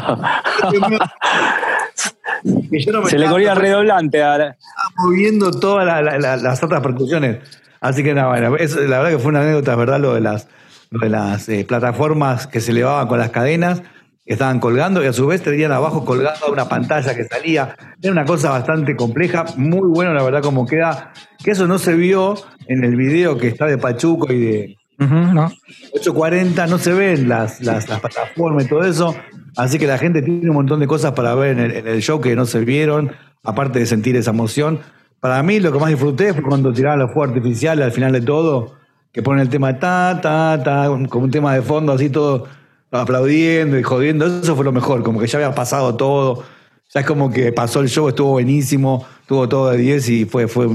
Y 2.71 2.85
yo 2.85 2.93
no 2.93 3.03
me 3.03 3.11
Se 3.11 3.19
le 3.19 3.27
corría 3.27 3.55
redoblante 3.55 4.23
ahora. 4.23 4.51
estaba 4.59 5.05
moviendo 5.07 5.51
todas 5.51 5.85
la- 5.87 6.03
la- 6.03 6.19
la- 6.19 6.37
las 6.37 6.63
otras 6.63 6.81
percusiones. 6.83 7.39
Así 7.81 8.03
que 8.03 8.15
nada, 8.15 8.29
bueno, 8.29 8.57
eso, 8.57 8.81
la 8.81 8.99
verdad 8.99 9.11
que 9.13 9.19
fue 9.19 9.29
una 9.31 9.41
anécdota, 9.43 9.75
¿verdad? 9.77 10.01
Lo 10.01 10.15
de 10.15 10.21
las, 10.21 10.49
lo 10.91 11.01
de 11.01 11.11
las 11.11 11.49
eh, 11.49 11.65
plataformas 11.69 12.47
que 12.47 12.61
se 12.61 12.71
elevaban 12.73 13.07
con 13.09 13.19
las 13.19 13.31
cadenas, 13.31 13.83
que 14.25 14.33
estaban 14.33 14.59
colgando 14.61 15.03
y 15.05 15.07
a 15.07 15.13
su 15.13 15.27
vez 15.27 15.43
tenían 15.43 15.73
abajo 15.73 16.05
colgada 16.05 16.37
una 16.51 16.69
pantalla 16.69 17.15
que 17.15 17.25
salía. 17.25 17.77
Era 18.03 18.13
una 18.13 18.25
cosa 18.25 18.51
bastante 18.51 18.97
compleja, 18.97 19.45
muy 19.57 19.89
bueno, 19.89 20.13
la 20.15 20.23
verdad, 20.23 20.43
como 20.43 20.67
queda. 20.67 21.13
Que 21.45 21.53
eso 21.53 21.67
no 21.69 21.79
se 21.79 21.95
vio 21.95 22.35
en 22.67 22.83
el 22.85 22.97
video 22.97 23.37
que 23.39 23.49
está 23.49 23.67
de 23.67 23.79
Pachuco 23.79 24.33
y 24.33 24.41
de, 24.41 24.77
Ujú, 24.99 25.15
¿no? 25.15 25.51
8.40 25.95 26.67
no 26.69 26.79
se 26.79 26.93
ven 26.93 27.29
las, 27.29 27.61
las, 27.61 27.89
las 27.89 28.01
plataformas 28.01 28.65
y 28.65 28.69
todo 28.69 28.83
eso. 28.85 29.15
Así 29.57 29.79
que 29.79 29.87
la 29.87 29.99
gente 29.99 30.23
tiene 30.23 30.49
un 30.51 30.57
montón 30.57 30.81
de 30.81 30.87
cosas 30.87 31.13
para 31.13 31.35
ver 31.35 31.59
en 31.59 31.87
el, 31.89 32.03
show 32.03 32.21
que 32.21 32.37
no 32.37 32.45
se 32.45 32.61
vieron, 32.61 33.13
aparte 33.43 33.79
de 33.79 33.87
sentir 33.87 34.15
esa 34.17 34.31
emoción. 34.31 34.81
Para 35.21 35.43
mí 35.43 35.61
lo 35.61 35.73
que 35.73 35.79
más 35.79 35.89
disfruté 35.89 36.35
fue 36.35 36.43
cuando 36.43 36.73
tiraban 36.73 36.99
los 36.99 37.13
fuegos 37.13 37.35
artificiales 37.35 37.85
al 37.85 37.93
final 37.93 38.13
de 38.13 38.21
todo, 38.21 38.75
que 39.13 39.23
ponen 39.23 39.41
el 39.41 39.49
tema 39.49 39.79
ta, 39.79 40.21
ta, 40.23 40.63
ta, 40.63 40.89
como 41.09 41.25
un 41.25 41.31
tema 41.31 41.55
de 41.55 41.63
fondo 41.63 41.93
así 41.93 42.11
todo 42.11 42.47
aplaudiendo 42.91 43.79
y 43.79 43.83
jodiendo. 43.83 44.27
Eso 44.27 44.55
fue 44.55 44.65
lo 44.65 44.73
mejor, 44.73 45.03
como 45.03 45.21
que 45.21 45.27
ya 45.27 45.39
había 45.39 45.55
pasado 45.55 45.97
todo. 45.97 46.45
Ya 46.93 47.01
es 47.01 47.07
como 47.07 47.31
que 47.31 47.53
pasó 47.53 47.81
el 47.81 47.89
show, 47.89 48.09
estuvo 48.09 48.33
buenísimo, 48.33 49.07
estuvo 49.23 49.49
todo 49.49 49.71
de 49.71 49.79
10 49.79 50.09
y 50.11 50.25
fue, 50.27 50.47
fue 50.49 50.69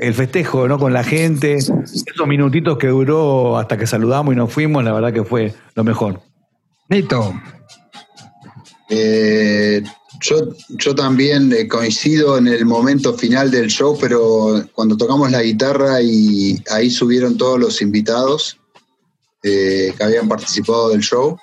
el 0.00 0.14
festejo 0.14 0.68
¿no? 0.68 0.78
con 0.78 0.92
la 0.92 1.04
gente. 1.04 1.54
Esos 1.54 2.26
minutitos 2.26 2.76
que 2.76 2.88
duró 2.88 3.56
hasta 3.56 3.76
que 3.76 3.86
saludamos 3.86 4.34
y 4.34 4.36
nos 4.36 4.52
fuimos, 4.52 4.84
la 4.84 4.92
verdad 4.92 5.12
que 5.12 5.24
fue 5.24 5.54
lo 5.74 5.84
mejor. 5.84 6.20
Nito, 6.88 7.32
Eh, 8.88 9.82
yo, 10.20 10.48
yo 10.68 10.94
también 10.94 11.52
eh, 11.52 11.66
coincido 11.66 12.38
en 12.38 12.48
el 12.48 12.64
momento 12.66 13.14
final 13.14 13.50
del 13.50 13.68
show, 13.68 13.96
pero 14.00 14.64
cuando 14.72 14.96
tocamos 14.96 15.30
la 15.30 15.42
guitarra 15.42 16.00
y 16.02 16.62
ahí 16.70 16.90
subieron 16.90 17.36
todos 17.36 17.58
los 17.58 17.80
invitados 17.82 18.58
eh, 19.42 19.92
que 19.96 20.04
habían 20.04 20.28
participado 20.28 20.90
del 20.90 21.00
show. 21.00 21.36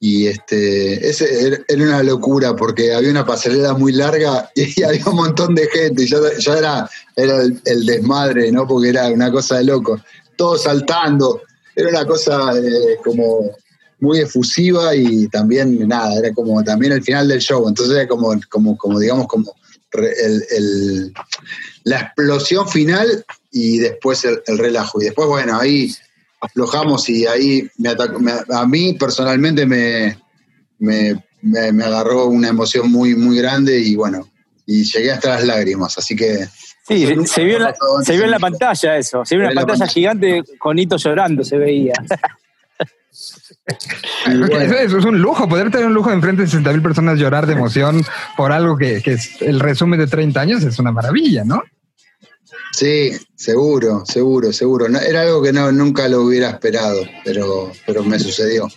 Y 0.00 0.28
este, 0.28 1.08
era- 1.08 1.84
una 1.84 2.02
locura 2.04 2.54
porque 2.54 2.94
había 2.94 3.10
una 3.10 3.26
pasarela 3.26 3.74
muy 3.74 3.92
larga 3.92 4.48
y 4.54 4.82
había 4.82 5.04
un 5.06 5.16
montón 5.16 5.54
de 5.54 5.66
gente. 5.68 6.04
Y 6.04 6.06
ya 6.06 6.58
era, 6.58 6.90
era 7.16 7.42
el, 7.42 7.86
desmadre, 7.86 8.52
¿no? 8.52 8.66
Porque 8.66 8.90
era 8.90 9.08
una 9.08 9.30
cosa 9.32 9.58
de 9.58 9.64
loco. 9.64 10.00
Todos 10.36 10.62
saltando. 10.62 11.42
Era 11.74 11.88
una 11.90 12.06
cosa 12.06 12.52
como 13.04 13.50
muy 14.00 14.20
efusiva 14.20 14.94
y 14.94 15.26
también, 15.28 15.86
nada, 15.88 16.18
era 16.18 16.32
como 16.32 16.62
también 16.62 16.92
el 16.92 17.02
final 17.02 17.26
del 17.28 17.40
show. 17.40 17.66
Entonces 17.68 17.96
era 17.96 18.06
como, 18.08 18.34
como, 18.48 18.76
como 18.76 18.98
digamos, 18.98 19.26
como 19.26 19.52
el- 19.92 20.44
el- 20.50 21.12
la 21.84 22.00
explosión 22.00 22.68
final 22.68 23.24
y 23.50 23.78
después 23.78 24.24
el, 24.24 24.40
el 24.46 24.58
relajo. 24.58 25.00
Y 25.00 25.06
después, 25.06 25.26
bueno, 25.28 25.58
ahí 25.58 25.92
aflojamos 26.40 27.08
y 27.08 27.26
ahí 27.26 27.68
me 27.78 27.88
atacó- 27.90 28.20
me- 28.20 28.32
a 28.54 28.66
mí 28.66 28.92
personalmente 28.94 29.66
me, 29.66 30.18
me, 30.78 31.24
me- 31.42 31.84
agarró 31.84 32.26
una 32.26 32.48
emoción 32.48 32.90
muy, 32.92 33.14
muy 33.16 33.38
grande 33.38 33.78
y 33.80 33.96
bueno, 33.96 34.28
y 34.66 34.84
llegué 34.84 35.10
hasta 35.12 35.30
las 35.30 35.44
lágrimas. 35.44 35.96
Así 35.98 36.14
que 36.14 36.46
Sí, 36.86 37.04
nunca 37.14 37.32
se 37.34 37.44
vio, 37.44 37.56
en 37.56 37.62
la, 37.64 37.74
se 38.04 38.12
vio 38.14 38.24
en 38.24 38.30
la 38.30 38.38
pantalla 38.38 38.96
eso. 38.96 39.22
Se 39.24 39.34
vio 39.36 39.44
en 39.44 39.50
En 39.50 39.54
la 39.56 39.60
la 39.62 39.66
pantalla 39.66 39.78
pantalla. 39.86 39.92
gigante 39.92 40.42
con 40.58 40.78
Hito 40.78 40.96
llorando, 40.96 41.42
se 41.44 41.58
veía. 41.58 41.92
Bueno, 44.26 44.46
eso, 44.46 44.74
eso 44.74 44.98
es 44.98 45.04
un 45.04 45.20
lujo, 45.20 45.48
poder 45.48 45.70
tener 45.70 45.86
un 45.86 45.94
lujo 45.94 46.10
enfrente 46.10 46.42
de 46.42 46.48
60 46.48 46.72
mil 46.72 46.82
personas 46.82 47.18
llorar 47.18 47.46
de 47.46 47.52
emoción 47.52 48.04
por 48.36 48.52
algo 48.52 48.76
que, 48.76 49.02
que 49.02 49.12
es 49.12 49.40
el 49.40 49.60
resumen 49.60 49.98
de 50.00 50.06
30 50.06 50.40
años 50.40 50.62
es 50.64 50.78
una 50.78 50.92
maravilla, 50.92 51.44
¿no? 51.44 51.62
Sí, 52.72 53.12
seguro, 53.34 54.04
seguro, 54.06 54.52
seguro. 54.52 54.88
No, 54.88 54.98
era 54.98 55.22
algo 55.22 55.42
que 55.42 55.52
no, 55.52 55.72
nunca 55.72 56.08
lo 56.08 56.22
hubiera 56.22 56.50
esperado, 56.50 57.02
pero, 57.24 57.72
pero 57.86 58.04
me 58.04 58.18
sucedió. 58.18 58.68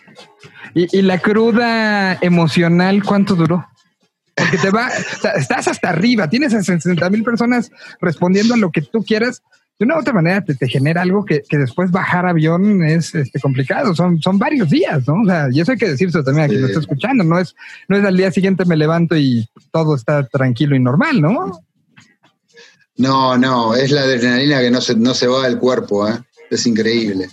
Y, 0.73 0.97
y 0.97 1.01
la 1.01 1.19
cruda 1.19 2.17
emocional, 2.21 3.04
¿cuánto 3.04 3.36
duró? 3.36 3.65
Porque 4.36 4.58
te 4.58 4.71
va, 4.71 4.88
o 4.88 5.21
sea, 5.21 5.32
estás 5.32 5.67
hasta 5.67 5.89
arriba, 5.89 6.30
tienes 6.30 6.54
a 6.54 6.63
60 6.63 7.10
mil 7.10 7.23
personas 7.23 7.71
respondiendo 7.99 8.54
a 8.54 8.58
lo 8.58 8.71
que 8.71 8.82
tú 8.82 9.04
quieras. 9.04 9.43
De 9.79 9.86
una 9.86 9.95
u 9.95 9.99
otra 9.99 10.13
manera 10.13 10.43
te, 10.43 10.53
te 10.53 10.67
genera 10.67 11.01
algo 11.01 11.25
que, 11.25 11.41
que 11.47 11.57
después 11.57 11.89
bajar 11.89 12.27
avión 12.27 12.84
es 12.84 13.15
este, 13.15 13.39
complicado. 13.39 13.95
Son, 13.95 14.21
son 14.21 14.38
varios 14.38 14.69
días, 14.69 15.07
¿no? 15.07 15.21
O 15.23 15.25
sea, 15.25 15.47
y 15.51 15.60
eso 15.60 15.71
hay 15.71 15.77
que 15.79 15.89
decirse 15.89 16.21
también 16.23 16.45
a 16.45 16.47
quien 16.47 16.60
Sí. 16.60 16.62
lo 16.62 16.67
está 16.67 16.79
escuchando. 16.81 17.23
No 17.23 17.39
es, 17.39 17.55
no 17.88 17.97
es 17.97 18.05
al 18.05 18.15
día 18.15 18.31
siguiente 18.31 18.63
me 18.65 18.77
levanto 18.77 19.17
y 19.17 19.49
todo 19.71 19.95
está 19.95 20.27
tranquilo 20.27 20.75
y 20.75 20.79
normal, 20.79 21.19
¿no? 21.19 21.63
No, 22.97 23.38
no, 23.38 23.73
es 23.73 23.89
la 23.91 24.01
adrenalina 24.01 24.62
que 24.62 24.69
no 24.69 24.81
se, 24.81 24.95
no 24.95 25.13
se 25.15 25.25
va 25.27 25.45
del 25.47 25.57
cuerpo, 25.57 26.07
¿eh? 26.07 26.19
es 26.51 26.67
increíble. 26.67 27.27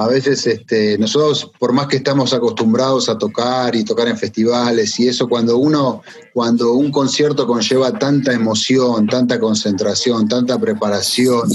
A 0.00 0.08
veces 0.08 0.46
este, 0.46 0.96
nosotros, 0.96 1.50
por 1.58 1.74
más 1.74 1.86
que 1.86 1.98
estamos 1.98 2.32
acostumbrados 2.32 3.10
a 3.10 3.18
tocar 3.18 3.76
y 3.76 3.84
tocar 3.84 4.08
en 4.08 4.16
festivales 4.16 4.98
y 4.98 5.08
eso, 5.08 5.28
cuando 5.28 5.58
uno, 5.58 6.00
cuando 6.32 6.72
un 6.72 6.90
concierto 6.90 7.46
conlleva 7.46 7.92
tanta 7.98 8.32
emoción, 8.32 9.06
tanta 9.06 9.38
concentración, 9.38 10.26
tanta 10.26 10.58
preparación, 10.58 11.50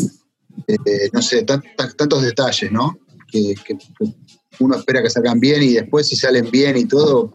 eh, 0.67 1.09
no 1.11 1.23
sé, 1.23 1.41
tan- 1.41 1.63
tan- 1.75 1.97
tantos 1.97 2.21
detalles, 2.21 2.71
¿no? 2.71 2.99
Que 3.31 3.55
uno 4.59 4.75
espera 4.75 5.01
que 5.01 5.09
salgan 5.09 5.39
bien 5.39 5.63
y 5.63 5.73
después 5.73 6.07
si 6.07 6.15
salen 6.15 6.51
bien 6.51 6.77
y 6.77 6.85
todo, 6.85 7.33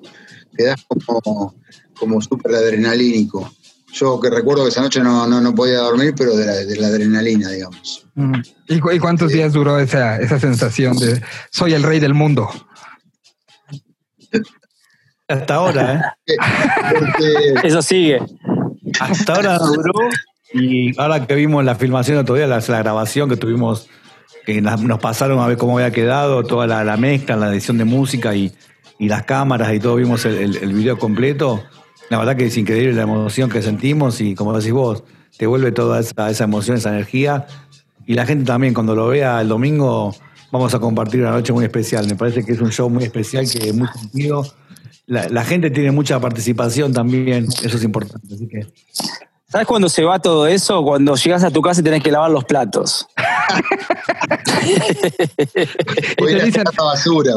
quedas 0.57 0.81
como, 0.87 1.57
como 1.99 2.21
súper 2.23 2.55
adrenalínico. 2.55 3.51
Yo 3.93 4.21
que 4.21 4.31
recuerdo 4.31 4.63
que 4.65 4.69
esa 4.71 4.81
noche 4.83 5.01
no, 5.01 5.27
no, 5.27 5.41
no 5.41 5.55
podía 5.55 5.79
dormir, 5.79 6.15
pero 6.17 6.37
de 6.37 6.47
la, 6.47 6.53
de 6.55 6.77
la 6.77 6.87
adrenalina, 6.89 7.51
digamos. 7.51 8.07
Mm. 8.15 8.35
¿Y, 8.69 8.79
cu- 8.81 8.93
y 8.93 8.99
cuántos 8.99 9.33
días 9.33 9.53
duró 9.53 9.79
esa, 9.79 10.19
esa 10.19 10.39
sensación 10.39 10.97
de 10.97 11.21
soy 11.51 11.75
el 11.75 11.83
rey 11.83 11.99
del 12.01 12.15
mundo? 12.15 12.49
Hasta 15.29 15.55
ahora, 15.55 16.15
¿eh? 16.27 16.37
Porque, 16.99 17.55
Eso 17.69 17.83
sigue. 17.83 18.21
Hasta 18.99 19.35
ahora 19.35 19.59
duró. 19.59 19.93
Y 20.53 20.99
ahora 21.01 21.27
que 21.27 21.35
vimos 21.37 21.65
la 21.65 21.77
filmación 21.77 22.19
otro 22.19 22.35
día, 22.35 22.47
la, 22.49 22.59
la 22.67 22.79
grabación 22.79 23.29
que 23.29 23.37
tuvimos, 23.37 23.89
que 24.45 24.61
nos 24.61 24.99
pasaron 24.99 25.39
a 25.39 25.47
ver 25.47 25.57
cómo 25.57 25.79
había 25.79 25.93
quedado, 25.93 26.43
toda 26.43 26.67
la, 26.67 26.83
la 26.83 26.97
mezcla, 26.97 27.37
la 27.37 27.51
edición 27.53 27.79
de 27.79 27.85
música 27.85 28.35
y, 28.35 28.53
y 28.99 29.09
las 29.09 29.23
cámaras 29.25 29.73
y 29.73 29.79
todo, 29.79 29.95
vimos 29.97 30.25
el, 30.25 30.35
el- 30.37 30.57
el 30.57 30.73
video 30.73 30.99
completo. 30.99 31.63
La 32.11 32.19
verdad 32.19 32.37
que 32.37 32.47
es 32.47 32.57
increíble 32.57 32.93
la 32.93 33.03
emoción 33.03 33.49
que 33.49 33.63
sentimos 33.63 34.21
y 34.21 34.35
como 34.35 34.53
decís 34.53 34.73
vos, 34.73 35.05
te 35.39 35.47
vuelve 35.47 35.73
toda 35.73 36.01
esa, 36.01 36.29
esa 36.29 36.45
emoción, 36.45 36.77
esa 36.77 36.91
energía. 36.91 37.47
Y 38.07 38.15
la 38.15 38.27
gente 38.27 38.45
también, 38.45 38.75
cuando 38.75 38.95
lo 38.95 39.09
vea 39.09 39.41
el 39.41 39.49
domingo, 39.49 40.15
vamos 40.51 40.75
a 40.75 40.81
compartir 40.81 41.21
una 41.21 41.31
noche 41.31 41.53
muy 41.53 41.65
especial. 41.65 42.07
Me 42.07 42.17
parece 42.17 42.45
que 42.45 42.53
es 42.53 42.61
un 42.61 42.71
show 42.71 42.91
muy 42.91 43.05
especial, 43.05 43.49
que 43.51 43.71
es 43.71 43.75
muy 43.75 43.89
sentido. 43.89 44.45
La, 45.07 45.29
la 45.29 45.45
gente 45.45 45.71
tiene 45.71 45.93
mucha 45.93 46.21
participación 46.21 46.93
también, 46.93 47.47
eso 47.63 47.77
es 47.77 47.85
importante. 47.85 48.35
Así 48.35 48.47
que 48.47 48.67
¿Sabes 49.51 49.67
cuándo 49.67 49.89
se 49.89 50.05
va 50.05 50.21
todo 50.21 50.47
eso? 50.47 50.85
Cuando 50.85 51.17
llegas 51.17 51.43
a 51.43 51.51
tu 51.51 51.61
casa 51.61 51.81
y 51.81 51.85
tenés 51.85 52.05
que 52.05 52.13
lavar 52.13 52.31
los 52.31 52.45
platos. 52.45 53.09
voy 56.19 56.35
a 56.35 56.37
la 56.37 56.85
basura. 56.85 57.33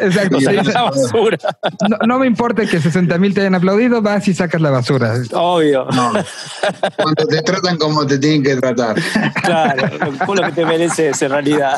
Exacto. 0.00 0.36
O 0.36 0.40
sea, 0.40 0.62
te 0.62 0.72
la 0.72 0.82
basura. 0.82 1.38
no, 1.88 1.96
no 2.06 2.18
me 2.18 2.26
importa 2.26 2.66
que 2.66 2.80
60 2.80 3.18
mil 3.18 3.34
te 3.34 3.40
hayan 3.40 3.54
aplaudido, 3.54 4.02
vas 4.02 4.26
y 4.28 4.34
sacas 4.34 4.60
la 4.60 4.70
basura. 4.70 5.14
Obvio. 5.32 5.86
Cuando 6.96 7.26
te 7.26 7.42
tratan 7.42 7.76
como 7.78 8.06
te 8.06 8.18
tienen 8.18 8.42
que 8.42 8.56
tratar. 8.56 8.96
Claro, 9.42 9.88
con 10.26 10.36
lo 10.36 10.42
que 10.46 10.52
te 10.52 10.66
mereces 10.66 11.20
en 11.22 11.30
realidad. 11.30 11.76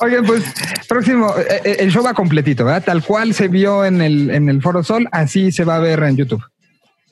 Oigan, 0.00 0.24
pues 0.24 0.42
próximo, 0.88 1.34
eh, 1.36 1.60
eh, 1.64 1.76
el 1.80 1.90
show 1.92 2.02
va 2.02 2.14
completito, 2.14 2.64
¿verdad? 2.64 2.84
Tal 2.84 3.02
cual 3.04 3.34
se 3.34 3.48
vio 3.48 3.84
en 3.84 4.00
el, 4.00 4.30
en 4.30 4.48
el 4.48 4.62
Foro 4.62 4.82
Sol, 4.82 5.06
así 5.12 5.52
se 5.52 5.64
va 5.64 5.76
a 5.76 5.78
ver 5.80 6.02
en 6.04 6.16
YouTube. 6.16 6.42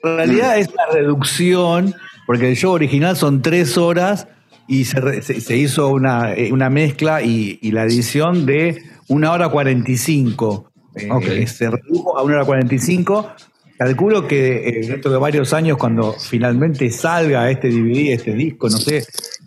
En 0.03 0.17
realidad 0.17 0.57
es 0.59 0.69
una 0.69 0.87
reducción, 0.91 1.95
porque 2.27 2.49
el 2.49 2.57
show 2.57 2.73
original 2.73 3.17
son 3.19 3.43
tres 3.43 3.77
horas 3.77 4.27
y 4.67 4.87
se, 4.87 5.21
se- 5.21 5.41
se 5.43 5.57
hizo 5.57 5.89
una, 5.89 6.33
eh, 6.33 6.51
una 6.53 6.71
mezcla 6.71 7.21
y, 7.21 7.59
y 7.61 7.73
la 7.73 7.83
edición 7.85 8.47
de 8.47 8.83
una 9.11 9.33
hora 9.33 9.49
cuarenta 9.49 9.91
y 9.91 9.97
cinco. 9.97 10.71
Eh, 10.97 11.09
Ok. 11.11 11.47
Se 11.47 11.71
redujo 11.71 12.17
a 12.19 12.23
una 12.23 12.37
hora 12.37 12.45
cuarenta 12.45 12.75
y 12.75 12.79
cinco. 12.79 13.31
Calculo 13.79 14.27
que 14.29 14.69
eh, 14.69 14.87
dentro 14.87 15.11
de 15.11 15.17
varios 15.19 15.53
años, 15.55 15.79
cuando 15.79 16.13
finalmente 16.13 16.91
salga 16.91 17.51
este 17.51 17.69
DVD, 17.69 18.13
este 18.13 18.33
disco, 18.35 18.69
no 18.69 18.77
sé, 18.77 19.05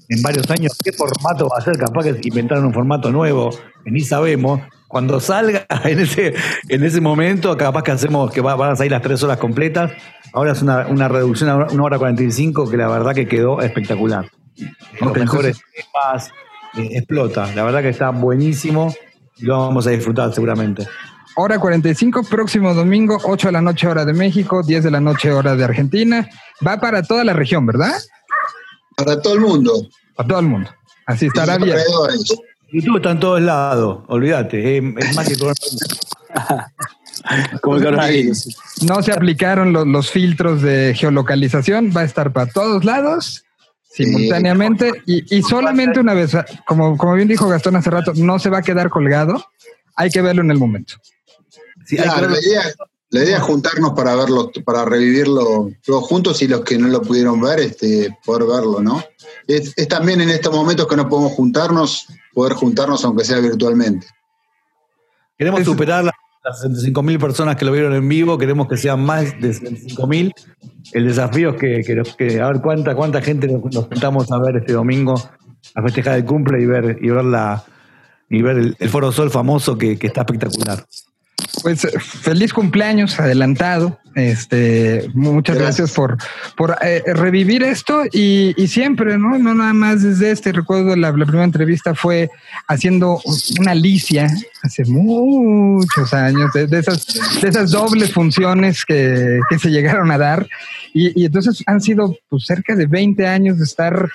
en 0.09 0.21
varios 0.23 0.49
años, 0.49 0.71
qué 0.83 0.91
formato 0.91 1.47
va 1.47 1.57
a 1.59 1.61
ser, 1.61 1.77
capaz 1.77 2.03
que 2.03 2.19
inventaron 2.27 2.65
un 2.65 2.73
formato 2.73 3.11
nuevo, 3.11 3.51
que 3.83 3.91
ni 3.91 4.01
sabemos. 4.01 4.61
Cuando 4.87 5.19
salga 5.19 5.65
en 5.85 5.99
ese, 5.99 6.33
en 6.69 6.83
ese 6.83 6.99
momento, 7.01 7.55
capaz 7.57 7.83
que 7.83 7.91
hacemos 7.91 8.31
que 8.31 8.41
va- 8.41 8.55
van 8.55 8.71
a 8.71 8.75
salir 8.75 8.91
las 8.91 9.01
tres 9.03 9.21
horas 9.23 9.37
completas. 9.37 9.91
Ahora 10.33 10.53
es 10.53 10.61
una, 10.63 10.87
una 10.87 11.07
reducción 11.07 11.49
a 11.51 11.67
una 11.67 11.83
hora 11.83 11.99
45 11.99 12.69
que 12.69 12.77
la 12.77 12.87
verdad 12.87 13.13
que 13.13 13.27
quedó 13.27 13.61
espectacular. 13.61 14.29
Los 14.99 15.11
Ok, 15.11 15.17
mejores 15.19 15.59
temas, 15.75 16.31
eh, 16.77 16.97
explota. 16.97 17.53
La 17.55 17.63
verdad 17.63 17.81
que 17.83 17.89
está 17.89 18.09
buenísimo 18.09 18.93
y 19.37 19.45
lo 19.45 19.59
vamos 19.59 19.87
a 19.87 19.91
disfrutar 19.91 20.33
seguramente. 20.33 20.87
Hora 21.35 21.57
45, 21.57 22.23
próximo 22.29 22.73
domingo, 22.73 23.17
8 23.23 23.47
de 23.47 23.51
la 23.51 23.61
noche 23.61 23.87
hora 23.87 24.05
de 24.05 24.13
México, 24.13 24.61
10 24.61 24.83
de 24.83 24.91
la 24.91 24.99
noche 24.99 25.31
hora 25.31 25.55
de 25.55 25.63
Argentina. 25.63 26.29
Va 26.65 26.79
para 26.79 27.01
toda 27.01 27.23
la 27.23 27.33
región, 27.33 27.65
¿verdad? 27.65 27.93
Para 28.95 29.19
todo 29.19 29.33
el 29.33 29.39
mundo. 29.39 29.87
Para 30.15 30.29
todo 30.29 30.39
el 30.39 30.47
mundo. 30.47 30.69
Así 31.07 31.25
estará 31.25 31.57
bien. 31.57 31.77
YouTube 32.71 32.97
está 32.97 33.11
en 33.11 33.19
todos 33.19 33.41
lados, 33.41 34.03
olvídate. 34.07 34.77
Es, 34.77 34.83
es 34.97 35.15
más 35.15 35.27
que 35.27 35.35
todo. 35.35 35.53
Como. 37.61 37.79
No 38.81 39.03
se 39.03 39.11
aplicaron 39.11 39.73
los, 39.73 39.87
los 39.87 40.11
filtros 40.11 40.61
de 40.61 40.93
geolocalización, 40.95 41.91
va 41.95 42.01
a 42.01 42.05
estar 42.05 42.33
para 42.33 42.51
todos 42.51 42.83
lados 42.83 43.45
simultáneamente 43.93 44.91
y, 45.05 45.37
y 45.37 45.41
solamente 45.43 45.99
una 45.99 46.13
vez, 46.13 46.31
como, 46.65 46.97
como 46.97 47.13
bien 47.13 47.27
dijo 47.27 47.47
Gastón 47.47 47.75
hace 47.75 47.89
rato, 47.89 48.13
no 48.15 48.39
se 48.39 48.49
va 48.49 48.59
a 48.59 48.61
quedar 48.63 48.89
colgado, 48.89 49.45
hay 49.95 50.09
que 50.09 50.21
verlo 50.21 50.41
en 50.41 50.51
el 50.51 50.57
momento. 50.57 50.95
Sí, 51.85 51.97
Claro, 51.97 52.29
la 52.29 52.39
idea, 52.39 52.63
la 53.09 53.23
idea 53.23 53.37
es 53.37 53.43
juntarnos 53.43 53.91
para 53.93 54.15
verlo, 54.15 54.51
para 54.65 54.85
revivirlo 54.85 55.69
todos 55.85 56.03
juntos 56.05 56.41
y 56.41 56.47
los 56.47 56.61
que 56.61 56.77
no 56.77 56.87
lo 56.87 57.01
pudieron 57.01 57.39
ver, 57.41 57.59
este, 57.59 58.17
poder 58.25 58.43
verlo, 58.47 58.81
¿no? 58.81 59.03
Es, 59.47 59.73
es 59.75 59.87
también 59.87 60.21
en 60.21 60.29
estos 60.29 60.53
momentos 60.53 60.87
que 60.87 60.95
no 60.95 61.07
podemos 61.07 61.33
juntarnos, 61.33 62.07
poder 62.33 62.53
juntarnos 62.53 63.03
aunque 63.05 63.25
sea 63.25 63.39
virtualmente. 63.39 64.07
Queremos 65.37 65.59
Es- 65.61 65.65
superar 65.67 66.03
las, 66.05 66.13
las 66.43 66.61
65 66.61 67.03
mil 67.03 67.19
personas 67.19 67.55
que 67.55 67.65
lo 67.65 67.71
vieron 67.71 67.93
en 67.93 68.07
vivo, 68.07 68.37
queremos 68.37 68.67
que 68.67 68.77
sean 68.77 69.03
más 69.03 69.39
de 69.39 69.53
65 69.53 70.07
mil. 70.07 70.33
El 70.91 71.07
desafío 71.07 71.51
es 71.51 71.55
que, 71.55 72.03
que, 72.17 72.41
a 72.41 72.47
ver 72.47 72.61
cuánta, 72.61 72.95
cuánta 72.95 73.21
gente 73.21 73.47
nos, 73.47 73.63
nos 73.73 73.85
juntamos 73.85 74.31
a 74.31 74.39
ver 74.39 74.57
este 74.57 74.73
domingo, 74.73 75.15
a 75.75 75.81
festejar 75.81 76.17
el 76.17 76.25
cumple 76.25 76.61
y 76.61 76.65
ver, 76.65 76.99
y 77.01 77.09
ver, 77.09 77.23
la, 77.23 77.63
y 78.29 78.41
ver 78.41 78.57
el, 78.57 78.75
el 78.77 78.89
Foro 78.89 79.11
Sol 79.11 79.31
famoso 79.31 79.77
que, 79.77 79.97
que 79.97 80.07
está 80.07 80.21
espectacular. 80.21 80.85
Pues 81.63 81.85
eh, 81.85 81.99
feliz 81.99 82.53
cumpleaños 82.53 83.19
adelantado. 83.19 83.99
Este, 84.15 85.09
muchas 85.15 85.57
gracias, 85.57 85.95
Gracias. 85.95 85.95
por, 85.95 86.17
por 86.55 86.77
eh, 86.83 87.01
revivir 87.15 87.63
esto 87.63 88.03
y, 88.11 88.53
y 88.61 88.67
siempre, 88.67 89.17
¿no? 89.17 89.39
No 89.39 89.55
nada 89.55 89.73
más 89.73 90.03
desde 90.03 90.29
este. 90.29 90.51
Recuerdo 90.51 90.95
la, 90.95 91.11
la 91.11 91.25
primera 91.25 91.45
entrevista 91.45 91.95
fue 91.95 92.29
haciendo 92.67 93.19
una 93.59 93.71
Alicia 93.71 94.27
hace 94.61 94.85
muchos 94.85 96.13
años, 96.13 96.51
de, 96.53 96.67
de 96.67 96.79
esas, 96.79 97.07
de 97.41 97.47
esas 97.49 97.71
dobles 97.71 98.13
funciones 98.13 98.85
que, 98.85 99.39
que 99.49 99.57
se 99.57 99.71
llegaron 99.71 100.11
a 100.11 100.19
dar. 100.19 100.47
Y, 100.93 101.19
y 101.19 101.25
entonces 101.25 101.63
han 101.65 101.81
sido 101.81 102.15
pues, 102.29 102.45
cerca 102.45 102.75
de 102.75 102.85
20 102.85 103.25
años 103.25 103.57
de 103.57 103.63
estar 103.63 104.09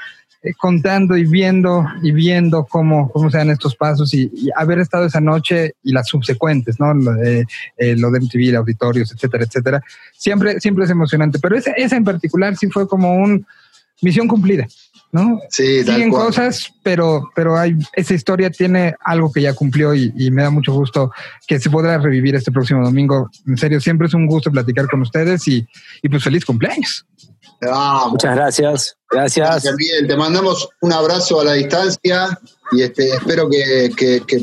contando 0.57 1.16
y 1.16 1.24
viendo 1.24 1.84
y 2.03 2.12
viendo 2.12 2.64
cómo, 2.64 3.11
cómo 3.11 3.30
se 3.30 3.38
dan 3.38 3.51
estos 3.51 3.76
pasos 3.76 4.14
y, 4.14 4.30
y 4.34 4.49
haber 4.57 4.78
estado 4.78 5.07
esa 5.07 5.20
noche 5.20 5.74
y 5.82 5.92
las 5.92 6.09
subsecuentes, 6.09 6.78
¿no? 6.80 6.94
Lo 6.94 7.12
de, 7.14 7.46
eh, 7.76 7.96
lo 7.96 8.11
de 8.11 8.20
MTV, 8.20 8.57
auditorios, 8.57 9.12
etcétera, 9.12 9.44
etcétera. 9.44 9.82
Siempre, 10.16 10.61
siempre 10.61 10.84
es 10.84 10.90
emocionante, 10.90 11.38
pero 11.38 11.57
esa, 11.57 11.72
esa 11.72 11.96
en 11.96 12.05
particular 12.05 12.57
sí 12.57 12.68
fue 12.68 12.88
como 12.88 13.14
un 13.14 13.46
misión 14.01 14.28
cumplida. 14.28 14.66
¿No? 15.12 15.40
Sí, 15.50 15.82
Siguen 15.84 16.11
cosas, 16.11 16.72
pero, 16.82 17.30
pero 17.34 17.56
hay, 17.59 17.76
esa 17.94 18.14
historia 18.14 18.50
tiene 18.50 18.94
algo 19.00 19.32
que 19.32 19.40
ya 19.42 19.54
cumplió 19.54 19.94
y, 19.94 20.12
y 20.16 20.30
me 20.30 20.42
da 20.42 20.50
mucho 20.50 20.72
gusto 20.72 21.11
que 21.46 21.59
se 21.59 21.70
podrá 21.70 21.98
revivir 21.98 22.34
este 22.36 22.52
próximo 22.52 22.84
domingo. 22.84 23.30
En 23.46 23.56
serio, 23.56 23.80
siempre 23.80 24.06
es 24.06 24.14
un 24.14 24.26
gusto 24.26 24.50
platicar 24.50 24.86
con 24.88 25.00
ustedes 25.02 25.48
y, 25.48 25.66
y 26.02 26.09
pues 26.09 26.22
feliz 26.22 26.44
cumpleaños. 26.44 27.06
Muchas 28.11 28.36
gracias. 28.36 28.96
Gracias. 29.11 29.48
Gracias, 29.48 29.74
Miguel. 29.76 30.06
Te 30.06 30.16
mandamos 30.16 30.68
un 30.82 30.92
abrazo 30.92 31.40
a 31.40 31.44
la 31.44 31.52
distancia 31.54 32.38
y 32.72 32.82
este, 32.82 33.09
espero 33.09 33.48
que, 33.48 33.90
que- 33.96 34.22
que 34.26 34.42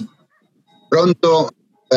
pronto 0.90 1.50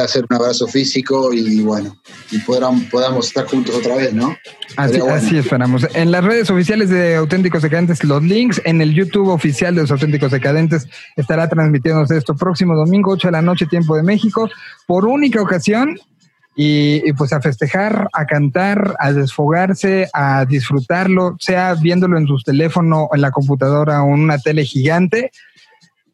hacer 0.05 0.25
un 0.29 0.37
abrazo 0.37 0.67
físico 0.67 1.33
y 1.33 1.61
bueno, 1.61 1.97
y 2.31 2.39
podamos, 2.39 2.85
podamos 2.85 3.29
estar 3.29 3.47
juntos 3.47 3.75
otra 3.75 3.97
vez, 3.97 4.13
¿no? 4.13 4.37
Así, 4.77 4.93
Sería 4.93 5.05
bueno. 5.05 5.17
así 5.17 5.39
esperamos. 5.39 5.87
En 5.95 6.11
las 6.11 6.25
redes 6.25 6.51
oficiales 6.51 6.91
de 6.91 7.17
Auténticos 7.17 7.63
Decadentes, 7.63 8.05
los 8.05 8.23
links. 8.23 8.61
En 8.65 8.81
el 8.81 8.95
YouTube 8.95 9.29
oficial 9.29 9.75
de 9.75 9.83
los 9.83 9.91
Auténticos 9.91 10.31
Decadentes 10.31 10.87
estará 11.17 11.49
transmitiéndose 11.49 12.17
esto 12.17 12.37
próximo 12.37 12.75
domingo, 12.75 13.13
8 13.13 13.29
de 13.29 13.33
la 13.33 13.43
noche, 13.43 13.67
tiempo 13.67 13.97
de 13.97 14.03
México, 14.03 14.49
por 14.87 15.07
única 15.07 15.41
ocasión. 15.43 15.99
Y, 16.61 17.09
y 17.09 17.13
pues 17.13 17.33
a 17.33 17.41
festejar, 17.41 18.09
a 18.13 18.27
cantar, 18.27 18.97
a 18.99 19.13
desfogarse, 19.13 20.09
a 20.13 20.45
disfrutarlo, 20.45 21.37
sea 21.39 21.75
viéndolo 21.75 22.19
en 22.19 22.27
su 22.27 22.37
teléfono, 22.39 23.09
en 23.13 23.21
la 23.21 23.31
computadora 23.31 24.03
o 24.03 24.09
en 24.09 24.23
una 24.23 24.39
tele 24.39 24.65
gigante. 24.65 25.31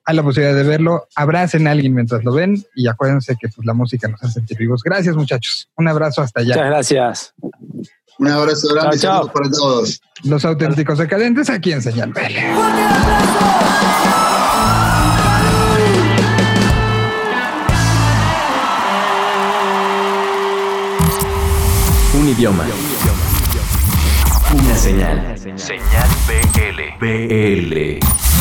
Hay 0.07 0.16
la 0.16 0.22
posibilidad 0.22 0.55
de 0.55 0.64
verlo. 0.64 1.09
Abracen 1.16 1.66
a 1.66 1.70
alguien 1.70 1.94
mientras 1.94 2.22
lo 2.24 2.32
ven 2.32 2.62
y 2.74 2.88
acuérdense 2.88 3.36
que 3.40 3.48
pues, 3.48 3.64
la 3.66 3.72
música 3.72 4.07
nos 4.09 4.22
hace 4.22 4.34
sentir 4.34 4.59
vivos. 4.59 4.82
Gracias, 4.82 5.16
muchachos. 5.16 5.68
Un 5.76 5.88
abrazo 5.88 6.20
hasta 6.22 6.40
allá. 6.40 6.55
Muchas 6.55 6.66
gracias. 6.66 7.34
Un 8.18 8.28
abrazo 8.28 8.68
grande 8.74 8.98
Chao, 8.98 9.22
chao. 9.24 9.32
para 9.32 9.50
todos. 9.50 10.00
Los 10.22 10.44
auténticos 10.44 10.98
decadentes 10.98 11.48
aquí 11.50 11.72
en 11.72 11.82
Señal 11.82 12.12
BL. 12.12 12.20
Un 22.14 22.28
idioma. 22.28 22.64
Una 24.52 24.76
señal. 24.76 25.34
Señal 25.57 26.09
BL. 26.28 26.98
BL. 27.00 28.34